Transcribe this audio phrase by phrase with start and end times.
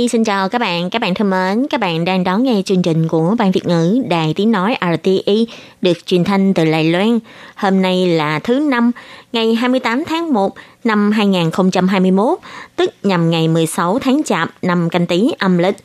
[0.00, 2.82] Nhi xin chào các bạn, các bạn thân mến, các bạn đang đón nghe chương
[2.82, 5.46] trình của Ban Việt ngữ Đài Tiếng Nói RTI
[5.82, 7.18] được truyền thanh từ Lài Loan.
[7.54, 8.90] Hôm nay là thứ năm,
[9.32, 12.38] ngày 28 tháng 1 năm 2021,
[12.76, 15.76] tức nhằm ngày 16 tháng Chạp năm canh tí âm lịch.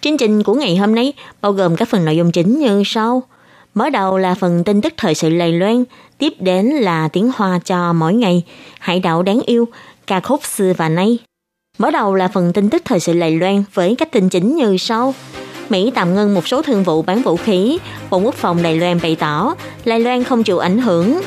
[0.00, 3.22] Chương trình của ngày hôm nay bao gồm các phần nội dung chính như sau.
[3.74, 5.84] Mở đầu là phần tin tức thời sự Lài Loan,
[6.18, 8.42] tiếp đến là tiếng hoa cho mỗi ngày,
[8.78, 9.68] hải đảo đáng yêu,
[10.06, 11.18] ca khúc xưa và nay.
[11.80, 14.76] Mở đầu là phần tin tức thời sự Lầy Loan với các tin chính như
[14.76, 15.14] sau.
[15.68, 17.78] Mỹ tạm ngưng một số thương vụ bán vũ khí,
[18.10, 21.20] Bộ Quốc phòng Đài Loan bày tỏ Đài Loan không chịu ảnh hưởng.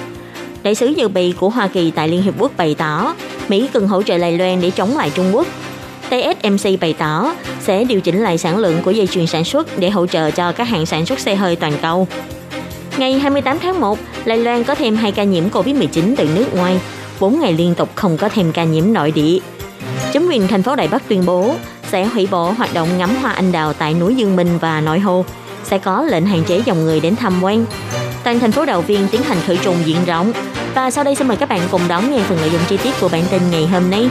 [0.64, 3.16] Đại sứ dự bị của Hoa Kỳ tại Liên Hiệp Quốc bày tỏ
[3.48, 5.48] Mỹ cần hỗ trợ Đài Loan để chống lại Trung Quốc.
[6.10, 9.90] TSMC bày tỏ sẽ điều chỉnh lại sản lượng của dây chuyền sản xuất để
[9.90, 12.08] hỗ trợ cho các hãng sản xuất xe hơi toàn cầu.
[12.98, 16.80] Ngày 28 tháng 1, Đài Loan có thêm 2 ca nhiễm COVID-19 từ nước ngoài,
[17.20, 19.40] 4 ngày liên tục không có thêm ca nhiễm nội địa.
[20.12, 21.56] Chính quyền thành phố Đài Bắc tuyên bố
[21.92, 25.00] sẽ hủy bỏ hoạt động ngắm hoa anh đào tại núi Dương Minh và Nội
[25.00, 25.26] Hồ,
[25.64, 27.66] sẽ có lệnh hạn chế dòng người đến tham quan.
[28.24, 30.34] Toàn thành phố Đầu Viên tiến hành khử trùng diện rộng.
[30.76, 32.94] Và sau đây xin mời các bạn cùng đón nghe phần nội dung chi tiết
[33.02, 34.10] của bản tin ngày hôm nay.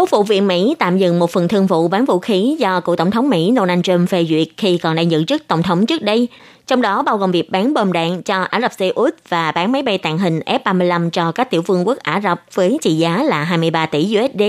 [0.00, 2.96] Quốc vụ viện Mỹ tạm dừng một phần thương vụ bán vũ khí do cựu
[2.96, 6.02] tổng thống Mỹ Donald Trump phê duyệt khi còn đang giữ chức tổng thống trước
[6.02, 6.28] đây,
[6.66, 9.72] trong đó bao gồm việc bán bom đạn cho Ả Rập Xê Út và bán
[9.72, 13.22] máy bay tàng hình F-35 cho các tiểu vương quốc Ả Rập với trị giá
[13.22, 14.42] là 23 tỷ USD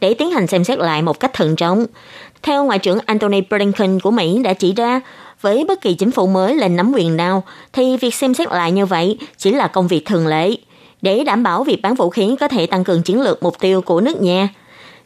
[0.00, 1.86] để tiến hành xem xét lại một cách thận trọng.
[2.42, 5.00] Theo Ngoại trưởng Antony Blinken của Mỹ đã chỉ ra,
[5.40, 7.42] với bất kỳ chính phủ mới lên nắm quyền nào,
[7.72, 10.50] thì việc xem xét lại như vậy chỉ là công việc thường lệ.
[11.02, 13.80] Để đảm bảo việc bán vũ khí có thể tăng cường chiến lược mục tiêu
[13.80, 14.48] của nước nhà,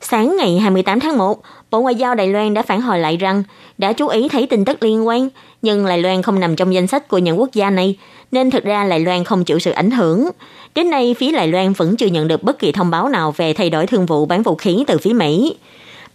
[0.01, 3.43] Sáng ngày 28 tháng 1, Bộ Ngoại giao Đài Loan đã phản hồi lại rằng
[3.79, 5.29] đã chú ý thấy tin tức liên quan,
[5.63, 7.99] nhưng Đài Loan không nằm trong danh sách của những quốc gia này,
[8.33, 10.31] nên thực ra Đài Loan không chịu sự ảnh hưởng.
[10.75, 13.53] Đến nay, phía Đài Loan vẫn chưa nhận được bất kỳ thông báo nào về
[13.53, 15.57] thay đổi thương vụ bán vũ khí từ phía Mỹ.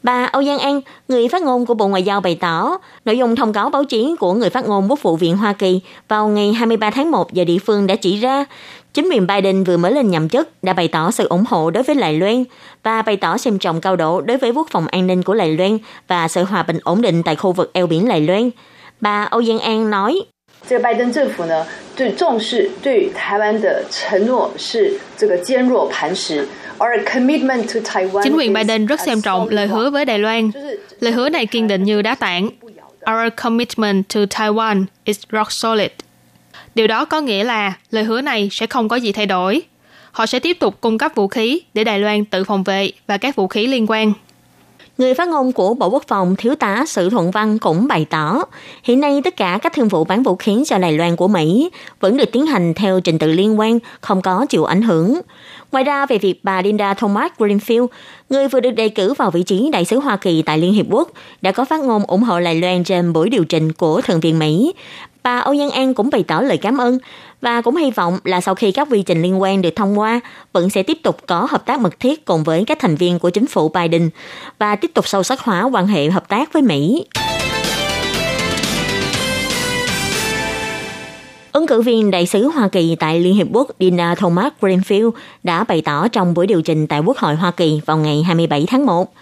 [0.03, 3.35] Bà Âu Giang An, người phát ngôn của Bộ Ngoại giao bày tỏ, nội dung
[3.35, 6.53] thông cáo báo chí của người phát ngôn Quốc vụ viện Hoa Kỳ vào ngày
[6.53, 8.45] 23 tháng 1 giờ địa phương đã chỉ ra,
[8.93, 11.83] chính quyền Biden vừa mới lên nhậm chức đã bày tỏ sự ủng hộ đối
[11.83, 12.43] với Đài Loan
[12.83, 15.57] và bày tỏ xem trọng cao độ đối với quốc phòng an ninh của Đài
[15.57, 18.49] Loan và sự hòa bình ổn định tại khu vực eo biển Đài Loan.
[19.01, 20.21] Bà Âu Giang An nói,
[20.68, 26.46] 这个拜登政府呢，最重视对于台湾的承诺是这个坚若磐石。
[28.22, 30.50] Chính quyền Biden rất xem trọng lời hứa với Đài Loan.
[31.00, 32.50] Lời hứa này kiên định như đá tảng.
[33.10, 35.90] Our commitment to Taiwan is rock solid.
[36.74, 39.62] Điều đó có nghĩa là lời hứa này sẽ không có gì thay đổi.
[40.12, 43.18] Họ sẽ tiếp tục cung cấp vũ khí để Đài Loan tự phòng vệ và
[43.18, 44.12] các vũ khí liên quan.
[45.01, 48.43] Người phát ngôn của Bộ Quốc phòng Thiếu tá Sử Thuận Văn cũng bày tỏ,
[48.83, 51.69] hiện nay tất cả các thương vụ bán vũ khí cho Đài Loan của Mỹ
[51.99, 55.21] vẫn được tiến hành theo trình tự liên quan, không có chịu ảnh hưởng.
[55.71, 57.87] Ngoài ra, về việc bà Linda Thomas Greenfield,
[58.29, 60.85] người vừa được đề cử vào vị trí đại sứ Hoa Kỳ tại Liên Hiệp
[60.89, 61.09] Quốc,
[61.41, 64.39] đã có phát ngôn ủng hộ Đài Loan trên buổi điều trình của Thượng viện
[64.39, 64.73] Mỹ.
[65.23, 66.97] Bà Âu Giang An cũng bày tỏ lời cảm ơn
[67.41, 70.19] và cũng hy vọng là sau khi các quy trình liên quan được thông qua,
[70.53, 73.29] vẫn sẽ tiếp tục có hợp tác mật thiết cùng với các thành viên của
[73.29, 74.09] chính phủ Biden
[74.59, 77.05] và tiếp tục sâu sắc hóa quan hệ hợp tác với Mỹ.
[81.51, 85.11] Ứng cử viên đại sứ Hoa Kỳ tại Liên Hiệp Quốc Dina Thomas Greenfield
[85.43, 88.65] đã bày tỏ trong buổi điều trình tại Quốc hội Hoa Kỳ vào ngày 27
[88.67, 89.13] tháng 1.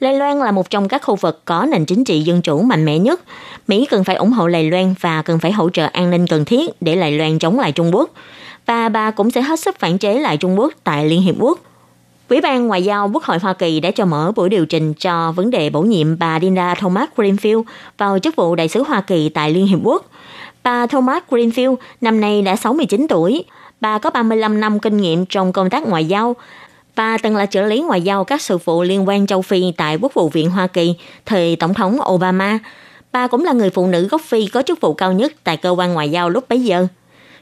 [0.00, 2.84] Đài Loan là một trong các khu vực có nền chính trị dân chủ mạnh
[2.84, 3.20] mẽ nhất.
[3.68, 6.44] Mỹ cần phải ủng hộ Đài Loan và cần phải hỗ trợ an ninh cần
[6.44, 8.10] thiết để Đài Loan chống lại Trung Quốc.
[8.66, 11.58] Và bà cũng sẽ hết sức phản chế lại Trung Quốc tại Liên Hiệp Quốc.
[12.28, 15.32] Ủy ban Ngoại giao Quốc hội Hoa Kỳ đã cho mở buổi điều trình cho
[15.32, 17.62] vấn đề bổ nhiệm bà Dinda Thomas Greenfield
[17.98, 20.06] vào chức vụ đại sứ Hoa Kỳ tại Liên Hiệp Quốc.
[20.62, 23.44] Bà Thomas Greenfield năm nay đã 69 tuổi.
[23.80, 26.36] Bà có 35 năm kinh nghiệm trong công tác ngoại giao
[26.98, 29.98] bà từng là trợ lý ngoại giao các sự vụ liên quan châu Phi tại
[30.00, 30.94] Quốc vụ viện Hoa Kỳ
[31.26, 32.58] thời Tổng thống Obama.
[33.12, 35.70] Bà cũng là người phụ nữ gốc Phi có chức vụ cao nhất tại cơ
[35.70, 36.86] quan ngoại giao lúc bấy giờ.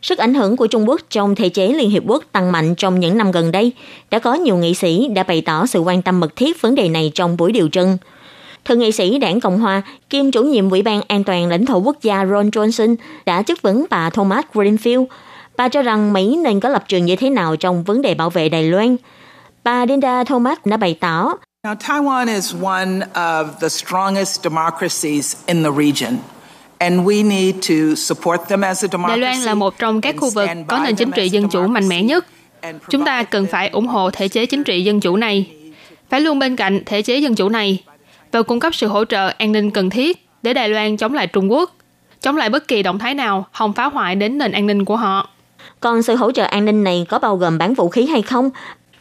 [0.03, 3.01] Sức ảnh hưởng của Trung Quốc trong thể chế Liên Hiệp Quốc tăng mạnh trong
[3.01, 3.73] những năm gần đây.
[4.11, 6.89] Đã có nhiều nghị sĩ đã bày tỏ sự quan tâm mật thiết vấn đề
[6.89, 7.99] này trong buổi điều trưng.
[8.65, 11.79] Thượng nghị sĩ đảng Cộng Hòa, kiêm chủ nhiệm Ủy ban An toàn lãnh thổ
[11.79, 15.07] quốc gia Ron Johnson đã chất vấn bà Thomas Greenfield.
[15.57, 18.31] Bà cho rằng Mỹ nên có lập trường như thế nào trong vấn đề bảo
[18.31, 18.97] vệ Đài Loan.
[19.67, 21.35] Bà Linda Thomas đã bày tỏ.
[21.67, 26.17] Now, Taiwan is one of the strongest democracies in the region.
[29.09, 31.89] Đài Loan là một trong các khu vực có nền chính trị dân chủ mạnh
[31.89, 32.27] mẽ nhất.
[32.91, 35.51] Chúng ta cần phải ủng hộ thể chế chính trị dân chủ này,
[36.11, 37.85] phải luôn bên cạnh thể chế dân chủ này
[38.33, 41.27] và cung cấp sự hỗ trợ an ninh cần thiết để Đài Loan chống lại
[41.27, 41.77] Trung Quốc,
[42.21, 44.97] chống lại bất kỳ động thái nào không phá hoại đến nền an ninh của
[44.97, 45.29] họ.
[45.81, 48.51] Còn sự hỗ trợ an ninh này có bao gồm bán vũ khí hay không?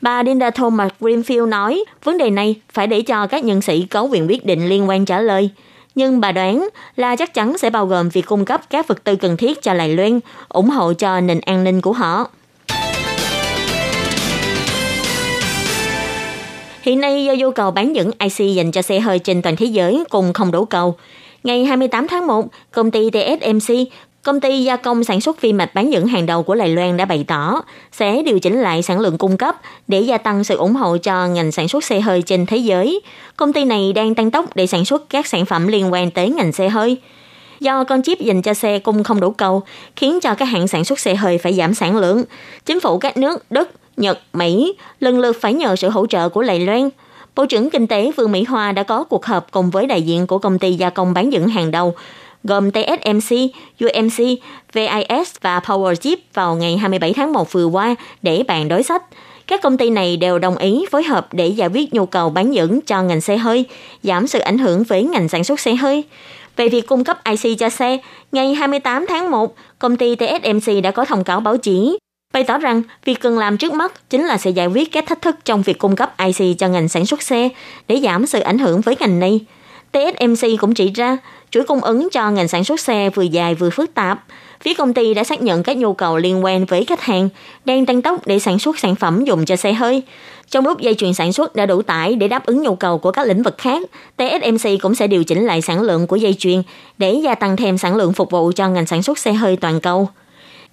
[0.05, 4.01] Bà Linda Thomas Greenfield nói, vấn đề này phải để cho các nhân sĩ có
[4.03, 5.49] quyền quyết định liên quan trả lời.
[5.95, 9.15] Nhưng bà đoán là chắc chắn sẽ bao gồm việc cung cấp các vật tư
[9.15, 10.19] cần thiết cho Lài Loan,
[10.49, 12.27] ủng hộ cho nền an ninh của họ.
[16.81, 19.65] Hiện nay do nhu cầu bán dẫn IC dành cho xe hơi trên toàn thế
[19.65, 20.95] giới cùng không đủ cầu.
[21.43, 23.75] Ngày 28 tháng 1, công ty TSMC,
[24.25, 26.97] công ty gia công sản xuất vi mạch bán dẫn hàng đầu của Đài Loan
[26.97, 27.61] đã bày tỏ
[27.91, 29.55] sẽ điều chỉnh lại sản lượng cung cấp
[29.87, 33.01] để gia tăng sự ủng hộ cho ngành sản xuất xe hơi trên thế giới.
[33.37, 36.29] Công ty này đang tăng tốc để sản xuất các sản phẩm liên quan tới
[36.29, 36.97] ngành xe hơi.
[37.59, 39.63] Do con chip dành cho xe cung không đủ cầu,
[39.95, 42.23] khiến cho các hãng sản xuất xe hơi phải giảm sản lượng.
[42.65, 46.43] Chính phủ các nước Đức, Nhật, Mỹ lần lượt phải nhờ sự hỗ trợ của
[46.43, 46.89] Đài Loan.
[47.35, 50.27] Bộ trưởng Kinh tế Vương Mỹ Hoa đã có cuộc họp cùng với đại diện
[50.27, 51.95] của công ty gia công bán dẫn hàng đầu,
[52.47, 53.37] gồm TSMC,
[53.85, 54.39] UMC,
[54.73, 59.03] VIS và PowerChip vào ngày 27 tháng 1 vừa qua để bàn đối sách.
[59.47, 62.53] Các công ty này đều đồng ý phối hợp để giải quyết nhu cầu bán
[62.53, 63.65] dẫn cho ngành xe hơi,
[64.03, 66.03] giảm sự ảnh hưởng với ngành sản xuất xe hơi.
[66.55, 67.97] Về việc cung cấp IC cho xe,
[68.31, 71.97] ngày 28 tháng 1, công ty TSMC đã có thông cáo báo chí
[72.35, 75.21] bày tỏ rằng việc cần làm trước mắt chính là sẽ giải quyết các thách
[75.21, 77.49] thức trong việc cung cấp IC cho ngành sản xuất xe
[77.87, 79.39] để giảm sự ảnh hưởng với ngành này.
[79.95, 81.17] TSMC cũng chỉ ra,
[81.51, 84.23] chuỗi cung ứng cho ngành sản xuất xe vừa dài vừa phức tạp.
[84.61, 87.29] Phía công ty đã xác nhận các nhu cầu liên quan với khách hàng,
[87.65, 90.03] đang tăng tốc để sản xuất sản phẩm dùng cho xe hơi.
[90.51, 93.11] Trong lúc dây chuyền sản xuất đã đủ tải để đáp ứng nhu cầu của
[93.11, 93.81] các lĩnh vực khác,
[94.17, 96.63] TSMC cũng sẽ điều chỉnh lại sản lượng của dây chuyền
[96.97, 99.79] để gia tăng thêm sản lượng phục vụ cho ngành sản xuất xe hơi toàn
[99.79, 100.09] cầu.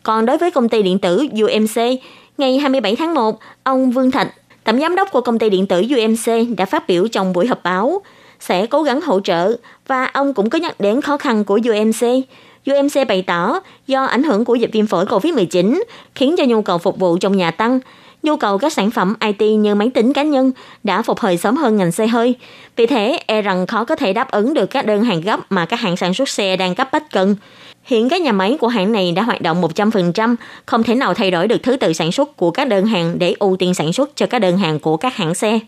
[0.03, 2.01] Còn đối với công ty điện tử UMC,
[2.39, 4.29] ngày 27 tháng 1, ông Vương Thạch,
[4.65, 7.63] tổng giám đốc của công ty điện tử UMC đã phát biểu trong buổi họp
[7.63, 8.03] báo
[8.43, 9.57] sẽ cố gắng hỗ trợ
[9.87, 12.25] và ông cũng có nhắc đến khó khăn của UMC.
[12.71, 15.83] UMC bày tỏ do ảnh hưởng của dịch viêm phổi COVID-19
[16.15, 17.81] khiến cho nhu cầu phục vụ trong nhà tăng,
[18.23, 20.53] nhu cầu các sản phẩm IT như máy tính cá nhân
[20.85, 22.35] đã phục hồi sớm hơn ngành xe hơi.
[22.77, 25.67] Vì thế, e rằng khó có thể đáp ứng được các đơn hàng gấp mà
[25.67, 27.37] các hãng sản xuất xe đang cấp bách cần.
[27.85, 30.37] Hiện các nhà máy của hãng này đã hoạt động 100%,
[30.67, 33.35] không thể nào thay đổi được thứ tự sản xuất của các đơn hàng để
[33.39, 35.59] ưu tiên sản xuất cho các đơn hàng của các hãng xe.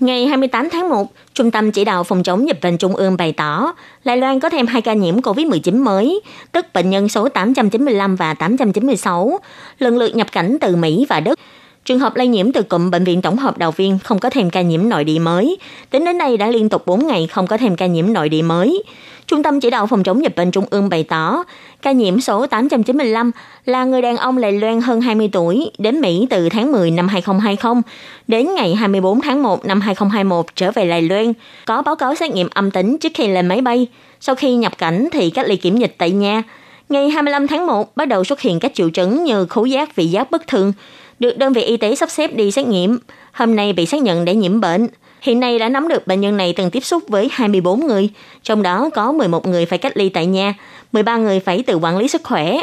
[0.00, 3.32] Ngày 28 tháng 1, Trung tâm Chỉ đạo Phòng chống dịch bệnh Trung ương bày
[3.32, 3.72] tỏ,
[4.04, 6.20] Lai Loan có thêm hai ca nhiễm COVID-19 mới,
[6.52, 9.40] tức bệnh nhân số 895 và 896,
[9.78, 11.38] lần lượt nhập cảnh từ Mỹ và Đức.
[11.84, 14.50] Trường hợp lây nhiễm từ cụm bệnh viện tổng hợp Đào Viên không có thêm
[14.50, 15.56] ca nhiễm nội địa mới.
[15.90, 18.42] Tính đến nay đã liên tục 4 ngày không có thêm ca nhiễm nội địa
[18.42, 18.82] mới.
[19.26, 21.44] Trung tâm chỉ đạo phòng chống dịch bệnh Trung ương bày tỏ,
[21.82, 23.30] ca nhiễm số 895
[23.66, 27.08] là người đàn ông Lài Loan hơn 20 tuổi đến Mỹ từ tháng 10 năm
[27.08, 27.82] 2020
[28.28, 31.32] đến ngày 24 tháng 1 năm 2021 trở về Lài Loan,
[31.66, 33.86] có báo cáo xét nghiệm âm tính trước khi lên máy bay.
[34.20, 36.42] Sau khi nhập cảnh thì cách ly kiểm dịch tại nhà.
[36.88, 40.06] Ngày 25 tháng 1 bắt đầu xuất hiện các triệu chứng như khứu giác vị
[40.06, 40.72] giác bất thường,
[41.18, 42.98] được đơn vị y tế sắp xếp đi xét nghiệm.
[43.32, 44.88] Hôm nay bị xác nhận để nhiễm bệnh.
[45.20, 48.10] Hiện nay đã nắm được bệnh nhân này từng tiếp xúc với 24 người,
[48.42, 50.54] trong đó có 11 người phải cách ly tại nhà,
[50.92, 52.60] 13 người phải tự quản lý sức khỏe.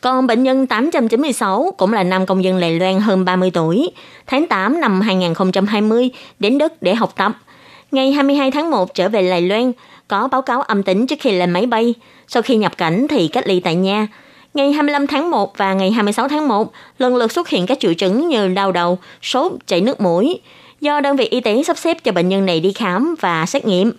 [0.00, 3.90] Còn bệnh nhân 896 cũng là nam công dân Lài Loan hơn 30 tuổi,
[4.26, 7.32] tháng 8 năm 2020 đến Đức để học tập.
[7.92, 9.72] Ngày 22 tháng 1 trở về Lài Loan,
[10.08, 11.94] có báo cáo âm tính trước khi lên máy bay.
[12.28, 14.06] Sau khi nhập cảnh thì cách ly tại nhà.
[14.56, 17.94] Ngày 25 tháng 1 và ngày 26 tháng 1 lần lượt xuất hiện các triệu
[17.94, 20.40] chứng như đau đầu, sốt, chảy nước mũi.
[20.80, 23.66] Do đơn vị y tế sắp xếp cho bệnh nhân này đi khám và xét
[23.66, 23.92] nghiệm.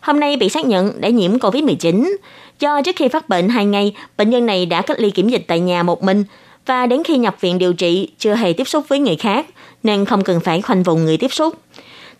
[0.00, 2.16] Hôm nay bị xác nhận đã nhiễm COVID-19.
[2.60, 5.44] Do trước khi phát bệnh 2 ngày, bệnh nhân này đã cách ly kiểm dịch
[5.46, 6.24] tại nhà một mình
[6.66, 9.46] và đến khi nhập viện điều trị chưa hề tiếp xúc với người khác
[9.82, 11.54] nên không cần phải khoanh vùng người tiếp xúc.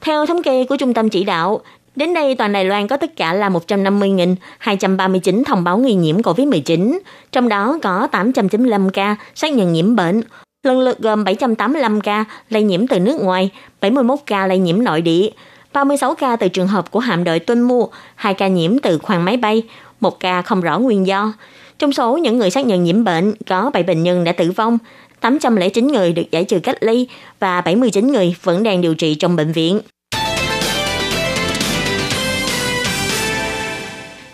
[0.00, 1.60] Theo thống kê của Trung tâm Chỉ đạo,
[1.96, 6.98] Đến đây, toàn Đài Loan có tất cả là 150.239 thông báo nghi nhiễm COVID-19,
[7.32, 10.22] trong đó có 895 ca xác nhận nhiễm bệnh,
[10.62, 15.02] lần lượt gồm 785 ca lây nhiễm từ nước ngoài, 71 ca lây nhiễm nội
[15.02, 15.28] địa,
[15.72, 19.24] 36 ca từ trường hợp của hạm đội tuân mua, 2 ca nhiễm từ khoang
[19.24, 19.62] máy bay,
[20.00, 21.32] 1 ca không rõ nguyên do.
[21.78, 24.78] Trong số những người xác nhận nhiễm bệnh, có 7 bệnh nhân đã tử vong,
[25.20, 27.08] 809 người được giải trừ cách ly
[27.40, 29.80] và 79 người vẫn đang điều trị trong bệnh viện.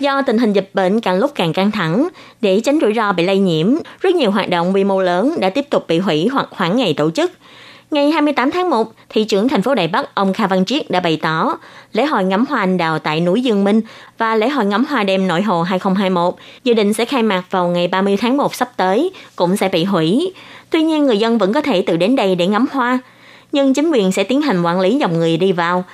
[0.01, 2.09] Do tình hình dịch bệnh càng lúc càng căng thẳng,
[2.41, 5.51] để tránh rủi ro bị lây nhiễm, rất nhiều hoạt động quy mô lớn đã
[5.51, 7.33] tiếp tục bị hủy hoặc hoãn ngày tổ chức.
[7.91, 11.01] Ngày 28 tháng 1, thị trưởng thành phố Đài Bắc ông Kha Văn Triết đã
[11.01, 11.57] bày tỏ
[11.93, 13.81] lễ hội ngắm hoa anh đào tại núi Dương Minh
[14.19, 17.69] và lễ hội ngắm hoa đêm nội hồ 2021 dự định sẽ khai mạc vào
[17.69, 20.33] ngày 30 tháng 1 sắp tới cũng sẽ bị hủy.
[20.71, 22.99] Tuy nhiên người dân vẫn có thể tự đến đây để ngắm hoa,
[23.53, 25.85] nhưng chính quyền sẽ tiến hành quản lý dòng người đi vào.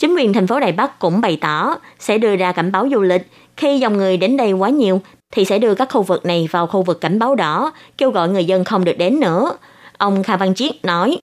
[0.00, 3.00] Chính quyền thành phố Đài Bắc cũng bày tỏ sẽ đưa ra cảnh báo du
[3.00, 5.00] lịch khi dòng người đến đây quá nhiều
[5.32, 8.28] thì sẽ đưa các khu vực này vào khu vực cảnh báo đỏ, kêu gọi
[8.28, 9.56] người dân không được đến nữa.
[9.98, 11.18] Ông Kha Văn Chiết nói.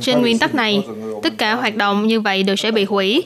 [0.00, 0.86] Trên nguyên tắc này,
[1.22, 3.24] tất cả hoạt động như vậy đều sẽ bị hủy.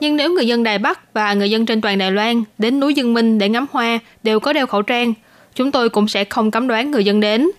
[0.00, 2.94] Nhưng nếu người dân Đài Bắc và người dân trên toàn Đài Loan đến núi
[2.94, 5.14] Dương Minh để ngắm hoa đều có đeo khẩu trang,
[5.54, 7.50] chúng tôi cũng sẽ không cấm đoán người dân đến.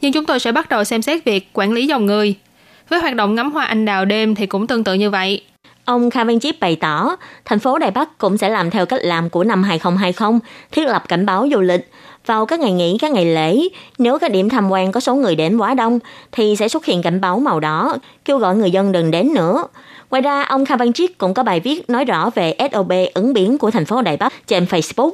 [0.00, 2.34] Nhưng chúng tôi sẽ bắt đầu xem xét việc quản lý dòng người.
[2.88, 5.42] Với hoạt động ngắm hoa anh đào đêm thì cũng tương tự như vậy.
[5.84, 9.00] Ông Kha Văn Chip bày tỏ, thành phố Đài Bắc cũng sẽ làm theo cách
[9.02, 10.38] làm của năm 2020,
[10.70, 11.90] thiết lập cảnh báo du lịch.
[12.26, 13.58] Vào các ngày nghỉ, các ngày lễ,
[13.98, 15.98] nếu các điểm tham quan có số người đến quá đông,
[16.32, 19.64] thì sẽ xuất hiện cảnh báo màu đỏ, kêu gọi người dân đừng đến nữa.
[20.10, 23.32] Ngoài ra, ông Kha Văn Chiết cũng có bài viết nói rõ về SOP ứng
[23.32, 25.10] biến của thành phố Đài Bắc trên Facebook.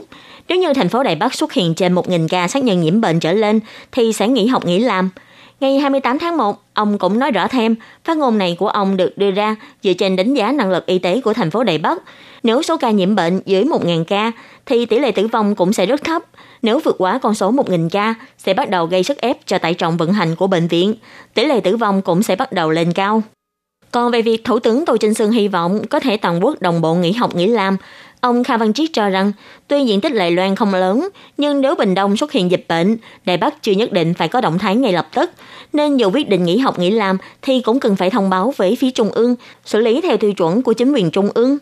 [0.49, 3.21] Nếu như thành phố Đài Bắc xuất hiện trên 1.000 ca xác nhận nhiễm bệnh
[3.21, 3.61] trở lên,
[3.93, 5.11] thì sẽ nghỉ học nghỉ làm.
[5.61, 7.75] Ngày 28 tháng 1, ông cũng nói rõ thêm,
[8.05, 10.99] phát ngôn này của ông được đưa ra dựa trên đánh giá năng lực y
[10.99, 11.99] tế của thành phố Đài Bắc.
[12.43, 14.33] Nếu số ca nhiễm bệnh dưới 1.000 ca,
[14.67, 16.23] thì tỷ lệ tử vong cũng sẽ rất thấp.
[16.63, 19.75] Nếu vượt quá con số 1.000 ca, sẽ bắt đầu gây sức ép cho tải
[19.75, 20.95] trọng vận hành của bệnh viện.
[21.35, 23.23] Tỷ lệ tử vong cũng sẽ bắt đầu lên cao.
[23.95, 26.81] Còn về việc Thủ tướng Tô Trinh Sương hy vọng có thể toàn quốc đồng
[26.81, 27.77] bộ nghỉ học nghỉ làm,
[28.21, 29.33] Ông Kha Văn Triết cho rằng,
[29.69, 32.97] tuy diện tích Đài Loan không lớn, nhưng nếu Bình Đông xuất hiện dịch bệnh,
[33.25, 35.31] Đài Bắc chưa nhất định phải có động thái ngay lập tức.
[35.73, 38.77] Nên dù quyết định nghỉ học nghỉ làm thì cũng cần phải thông báo với
[38.81, 41.59] phía Trung ương, xử lý theo tiêu chuẩn của chính quyền Trung ương.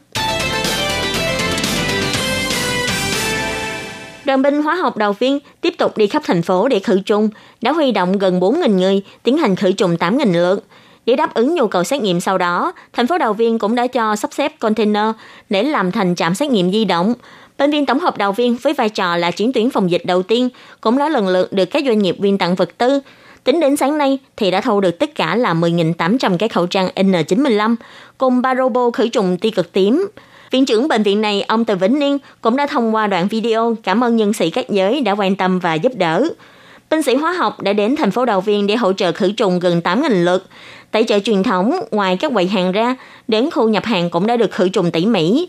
[4.24, 7.28] Đoàn binh hóa học đầu viên tiếp tục đi khắp thành phố để khử trùng,
[7.62, 10.64] đã huy động gần 4.000 người tiến hành khử trùng 8.000 lượt.
[11.06, 13.86] Để đáp ứng nhu cầu xét nghiệm sau đó, thành phố Đào Viên cũng đã
[13.86, 15.06] cho sắp xếp container
[15.50, 17.14] để làm thành trạm xét nghiệm di động.
[17.58, 20.22] Bệnh viện tổng hợp Đào Viên với vai trò là chiến tuyến phòng dịch đầu
[20.22, 20.48] tiên
[20.80, 23.00] cũng đã lần lượt được các doanh nghiệp viên tặng vật tư.
[23.44, 26.88] Tính đến sáng nay thì đã thu được tất cả là 10.800 cái khẩu trang
[26.96, 27.76] N95
[28.18, 30.08] cùng ba robot khử trùng ti cực tím.
[30.50, 33.76] Viện trưởng bệnh viện này, ông Từ Vĩnh Niên, cũng đã thông qua đoạn video
[33.82, 36.28] cảm ơn nhân sĩ các giới đã quan tâm và giúp đỡ.
[36.92, 39.58] Binh sĩ hóa học đã đến thành phố Đào Viên để hỗ trợ khử trùng
[39.58, 40.46] gần 8.000 lượt.
[40.90, 42.96] Tại chợ truyền thống, ngoài các quầy hàng ra,
[43.28, 45.48] đến khu nhập hàng cũng đã được khử trùng tỉ mỉ.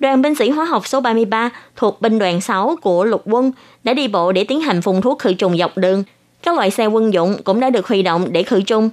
[0.00, 3.52] Đoàn binh sĩ hóa học số 33 thuộc binh đoàn 6 của lục quân
[3.84, 6.04] đã đi bộ để tiến hành phun thuốc khử trùng dọc đường.
[6.42, 8.90] Các loại xe quân dụng cũng đã được huy động để khử trùng.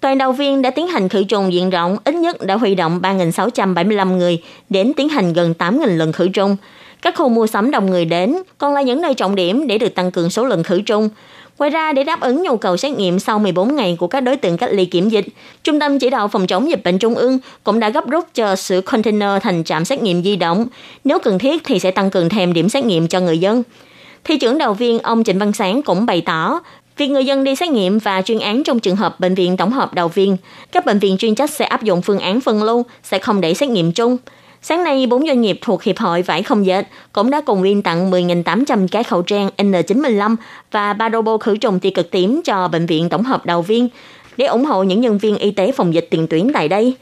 [0.00, 3.00] Toàn đầu viên đã tiến hành khử trùng diện rộng, ít nhất đã huy động
[3.02, 6.56] 3.675 người đến tiến hành gần 8.000 lần khử trùng.
[7.02, 9.94] Các khu mua sắm đông người đến còn là những nơi trọng điểm để được
[9.94, 11.08] tăng cường số lượng khử trùng.
[11.58, 14.36] Ngoài ra, để đáp ứng nhu cầu xét nghiệm sau 14 ngày của các đối
[14.36, 15.26] tượng cách ly kiểm dịch,
[15.64, 18.56] Trung tâm Chỉ đạo Phòng chống dịch bệnh Trung ương cũng đã gấp rút cho
[18.56, 20.66] sửa container thành trạm xét nghiệm di động.
[21.04, 23.62] Nếu cần thiết thì sẽ tăng cường thêm điểm xét nghiệm cho người dân.
[24.24, 26.60] Thị trưởng đầu viên ông Trịnh Văn Sáng cũng bày tỏ,
[27.00, 29.72] Việc người dân đi xét nghiệm và chuyên án trong trường hợp bệnh viện tổng
[29.72, 30.36] hợp đầu viên,
[30.72, 33.54] các bệnh viện chuyên trách sẽ áp dụng phương án phân lưu, sẽ không để
[33.54, 34.16] xét nghiệm chung.
[34.62, 37.82] Sáng nay, bốn doanh nghiệp thuộc Hiệp hội Vải Không Dệt cũng đã cùng viên
[37.82, 40.36] tặng 10.800 cái khẩu trang N95
[40.70, 43.88] và ba robot khử trùng tia cực tím cho Bệnh viện Tổng hợp Đầu Viên
[44.36, 46.94] để ủng hộ những nhân viên y tế phòng dịch tiền tuyến tại đây.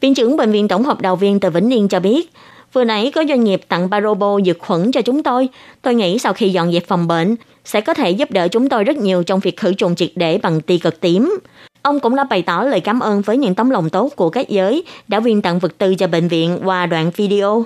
[0.00, 2.30] Viện trưởng Bệnh viện Tổng hợp Đầu Viên Từ Vĩnh Niên cho biết,
[2.72, 5.48] vừa nãy có doanh nghiệp tặng ba robot dược khuẩn cho chúng tôi.
[5.82, 8.84] Tôi nghĩ sau khi dọn dẹp phòng bệnh, sẽ có thể giúp đỡ chúng tôi
[8.84, 11.38] rất nhiều trong việc khử trùng triệt để bằng tia cực tím.
[11.82, 14.48] Ông cũng đã bày tỏ lời cảm ơn với những tấm lòng tốt của các
[14.48, 17.64] giới đã viên tặng vật tư cho bệnh viện qua đoạn video.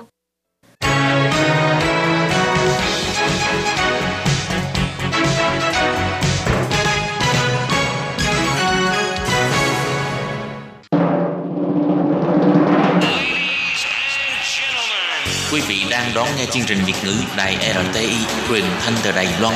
[15.51, 17.57] Quý vị đang đón nghe chương trình Việt ngữ Đài
[17.93, 18.15] RTI
[18.49, 19.55] truyền thanh từ Đài Loan.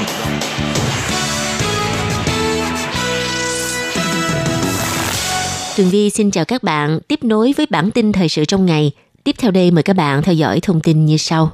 [5.80, 8.92] Tường Vi xin chào các bạn, tiếp nối với bản tin thời sự trong ngày.
[9.24, 11.52] Tiếp theo đây mời các bạn theo dõi thông tin như sau.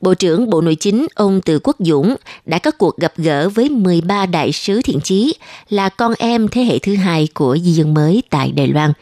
[0.00, 2.16] Bộ trưởng Bộ Nội chính ông Từ Quốc Dũng
[2.46, 5.34] đã có cuộc gặp gỡ với 13 đại sứ thiện chí
[5.68, 8.92] là con em thế hệ thứ hai của di dân mới tại Đài Loan.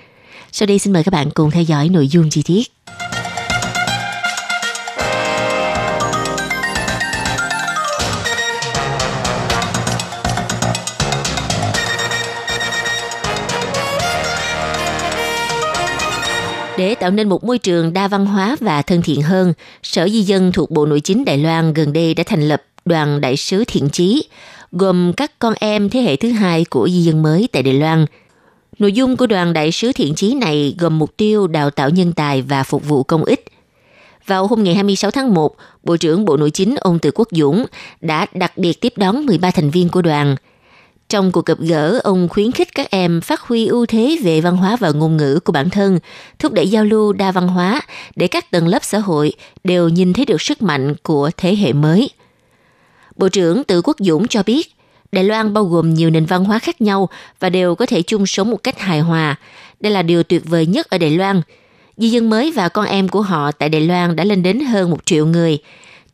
[0.53, 2.76] Sau đây xin mời các bạn cùng theo dõi nội dung chi tiết.
[16.79, 19.53] Để tạo nên một môi trường đa văn hóa và thân thiện hơn,
[19.83, 23.21] Sở Di dân thuộc Bộ Nội chính Đài Loan gần đây đã thành lập đoàn
[23.21, 24.29] đại sứ thiện chí,
[24.73, 28.07] gồm các con em thế hệ thứ hai của di dân mới tại Đài Loan.
[28.79, 32.13] Nội dung của đoàn đại sứ thiện chí này gồm mục tiêu đào tạo nhân
[32.13, 33.45] tài và phục vụ công ích.
[34.27, 37.67] Vào hôm ngày 26 tháng 1, Bộ trưởng Bộ Nội chính ông Từ Quốc Dũng
[38.01, 40.37] đã đặc biệt tiếp đón 13 thành viên của đoàn.
[41.09, 44.57] Trong cuộc gặp gỡ, ông khuyến khích các em phát huy ưu thế về văn
[44.57, 45.99] hóa và ngôn ngữ của bản thân,
[46.39, 47.81] thúc đẩy giao lưu đa văn hóa
[48.17, 49.33] để các tầng lớp xã hội
[49.65, 52.11] đều nhìn thấy được sức mạnh của thế hệ mới–
[53.17, 54.75] Bộ trưởng Tự Quốc Dũng cho biết,
[55.13, 57.09] Đài Loan bao gồm nhiều nền văn hóa khác nhau
[57.41, 59.37] và đều có thể chung sống một cách hài hòa.
[59.81, 61.43] Đây là điều tuyệt vời nhất ở Đài Loan.
[61.97, 64.91] Di dân mới và con em của họ tại Đài Loan đã lên đến hơn
[64.91, 65.59] một triệu người.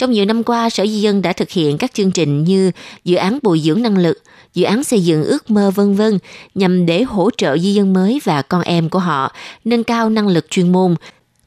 [0.03, 2.71] Trong nhiều năm qua, Sở Di dân đã thực hiện các chương trình như
[3.05, 4.23] dự án bồi dưỡng năng lực,
[4.55, 6.19] dự án xây dựng ước mơ vân vân
[6.55, 9.33] nhằm để hỗ trợ di dân mới và con em của họ
[9.65, 10.95] nâng cao năng lực chuyên môn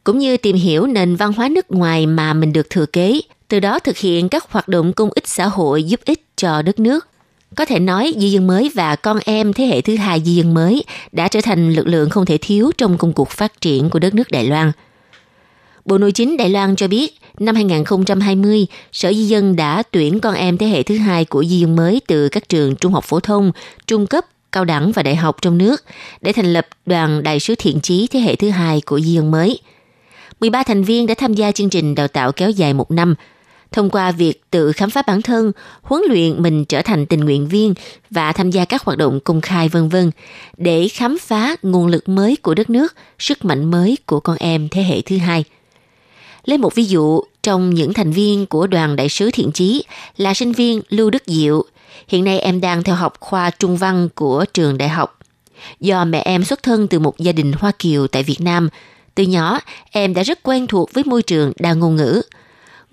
[0.04, 3.60] cũng như tìm hiểu nền văn hóa nước ngoài mà mình được thừa kế từ
[3.60, 7.08] đó thực hiện các hoạt động công ích xã hội giúp ích cho đất nước.
[7.56, 10.54] Có thể nói di dân mới và con em thế hệ thứ hai di dân
[10.54, 14.00] mới đã trở thành lực lượng không thể thiếu trong công cuộc phát triển của
[14.00, 14.72] đất nước Đài Loan.
[15.86, 20.36] Bộ Nội chính Đài Loan cho biết, năm 2020, Sở Di dân đã tuyển con
[20.36, 23.20] em thế hệ thứ hai của di dân mới từ các trường trung học phổ
[23.20, 23.52] thông,
[23.88, 25.84] trung cấp, cao đẳng và đại học trong nước
[26.22, 29.32] để thành lập đoàn đại sứ thiện chí thế hệ thứ hai của di dân
[29.32, 29.60] mới.
[30.40, 33.16] 13 thành viên đã tham gia chương trình đào tạo kéo dài một năm–
[33.76, 35.52] thông qua việc tự khám phá bản thân,
[35.82, 37.74] huấn luyện mình trở thành tình nguyện viên
[38.10, 40.12] và tham gia các hoạt động công khai vân vân
[40.58, 44.68] để khám phá nguồn lực mới của đất nước, sức mạnh mới của con em
[44.72, 45.44] thế hệ thứ hai.
[46.46, 49.84] Lấy một ví dụ, trong những thành viên của đoàn đại sứ thiện chí
[50.18, 51.66] là sinh viên Lưu Đức Diệu.
[52.08, 55.20] Hiện nay em đang theo học khoa trung văn của trường đại học.
[55.80, 58.70] Do mẹ em xuất thân từ một gia đình Hoa Kiều tại Việt Nam,
[59.16, 59.60] từ nhỏ
[59.92, 62.22] em đã rất quen thuộc với môi trường đa ngôn ngữ–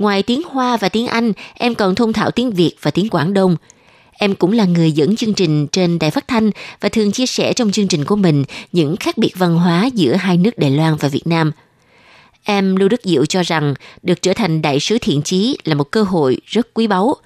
[0.02, 3.34] Ngoài tiếng Hoa và tiếng Anh, em còn thông thạo tiếng Việt và tiếng Quảng
[3.34, 3.56] Đông.
[4.12, 6.50] Em cũng là người dẫn chương trình trên đài phát thanh
[6.80, 10.14] và thường chia sẻ trong chương trình của mình những khác biệt văn hóa giữa
[10.14, 11.52] hai nước Đài Loan và Việt Nam.
[12.44, 15.90] Em Lưu Đức Diệu cho rằng được trở thành đại sứ thiện chí là một
[15.90, 17.16] cơ hội rất quý báu.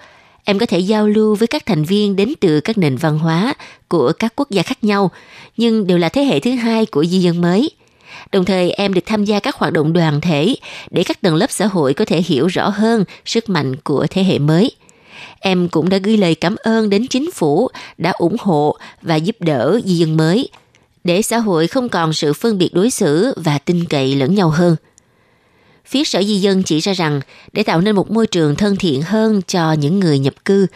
[0.44, 3.54] Em có thể giao lưu với các thành viên đến từ các nền văn hóa
[3.88, 5.10] của các quốc gia khác nhau,
[5.56, 7.70] nhưng đều là thế hệ thứ hai của di dân mới–
[8.32, 10.56] Đồng thời em được tham gia các hoạt động đoàn thể
[10.90, 14.24] để các tầng lớp xã hội có thể hiểu rõ hơn sức mạnh của thế
[14.24, 14.70] hệ mới.
[15.40, 19.36] Em cũng đã gửi lời cảm ơn đến chính phủ đã ủng hộ và giúp
[19.40, 20.48] đỡ di dân mới
[21.04, 24.50] để xã hội không còn sự phân biệt đối xử và tin cậy lẫn nhau
[24.50, 24.76] hơn.
[25.86, 27.20] Phía Sở Di dân chỉ ra rằng
[27.52, 30.66] để tạo nên một môi trường thân thiện hơn cho những người nhập cư,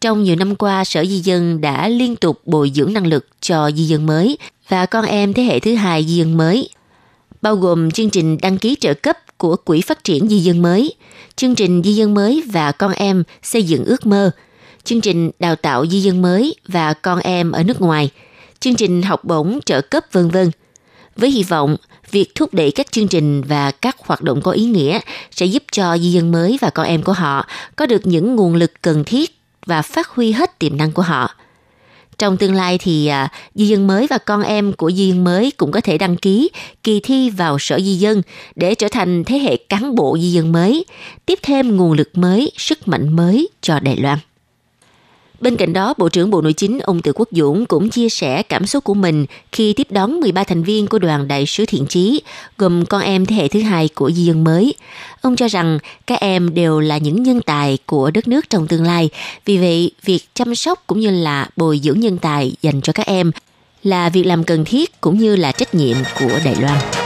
[0.00, 3.70] trong nhiều năm qua Sở Di dân đã liên tục bồi dưỡng năng lực cho
[3.70, 6.68] di dân mới và con em thế hệ thứ hai di dân mới
[7.42, 10.94] bao gồm chương trình đăng ký trợ cấp của Quỹ Phát triển Di dân mới,
[11.36, 14.30] chương trình Di dân mới và con em xây dựng ước mơ,
[14.84, 18.10] chương trình đào tạo di dân mới và con em ở nước ngoài,
[18.60, 20.50] chương trình học bổng trợ cấp vân vân.
[21.16, 21.76] Với hy vọng,
[22.10, 25.62] việc thúc đẩy các chương trình và các hoạt động có ý nghĩa sẽ giúp
[25.72, 27.46] cho di dân mới và con em của họ
[27.76, 31.34] có được những nguồn lực cần thiết và phát huy hết tiềm năng của họ.
[32.18, 35.50] Trong tương lai thì à, di dân mới và con em của di dân mới
[35.56, 36.50] cũng có thể đăng ký
[36.82, 38.22] kỳ thi vào sở di dân
[38.54, 40.84] để trở thành thế hệ cán bộ di dân mới,
[41.26, 44.18] tiếp thêm nguồn lực mới, sức mạnh mới cho Đài Loan.
[45.40, 48.42] Bên cạnh đó, Bộ trưởng Bộ Nội chính ông Từ Quốc Dũng cũng chia sẻ
[48.42, 51.86] cảm xúc của mình khi tiếp đón 13 thành viên của đoàn đại sứ thiện
[51.86, 52.22] chí,
[52.58, 54.74] gồm con em thế hệ thứ hai của di dân mới.
[55.20, 58.86] Ông cho rằng các em đều là những nhân tài của đất nước trong tương
[58.86, 59.10] lai,
[59.44, 63.06] vì vậy việc chăm sóc cũng như là bồi dưỡng nhân tài dành cho các
[63.06, 63.30] em
[63.82, 66.99] là việc làm cần thiết cũng như là trách nhiệm của Đài Loan.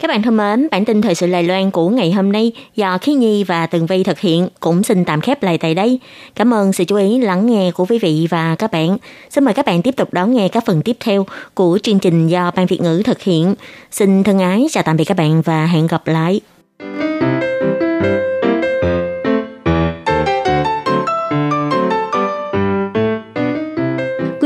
[0.00, 2.98] Các bạn thân mến, bản tin thời sự Lài Loan của ngày hôm nay do
[2.98, 6.00] Khí Nhi và Tường Vi thực hiện cũng xin tạm khép lại tại đây.
[6.34, 8.96] Cảm ơn sự chú ý lắng nghe của quý vị và các bạn.
[9.30, 12.26] Xin mời các bạn tiếp tục đón nghe các phần tiếp theo của chương trình
[12.26, 13.54] do Ban Việt ngữ thực hiện.
[13.90, 16.40] Xin thân ái chào tạm biệt các bạn và hẹn gặp lại.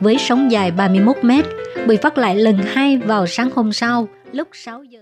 [0.00, 1.44] với sóng dài 31 mét,
[1.86, 5.00] bị phát lại lần hai vào sáng hôm sau lúc 6 giờ.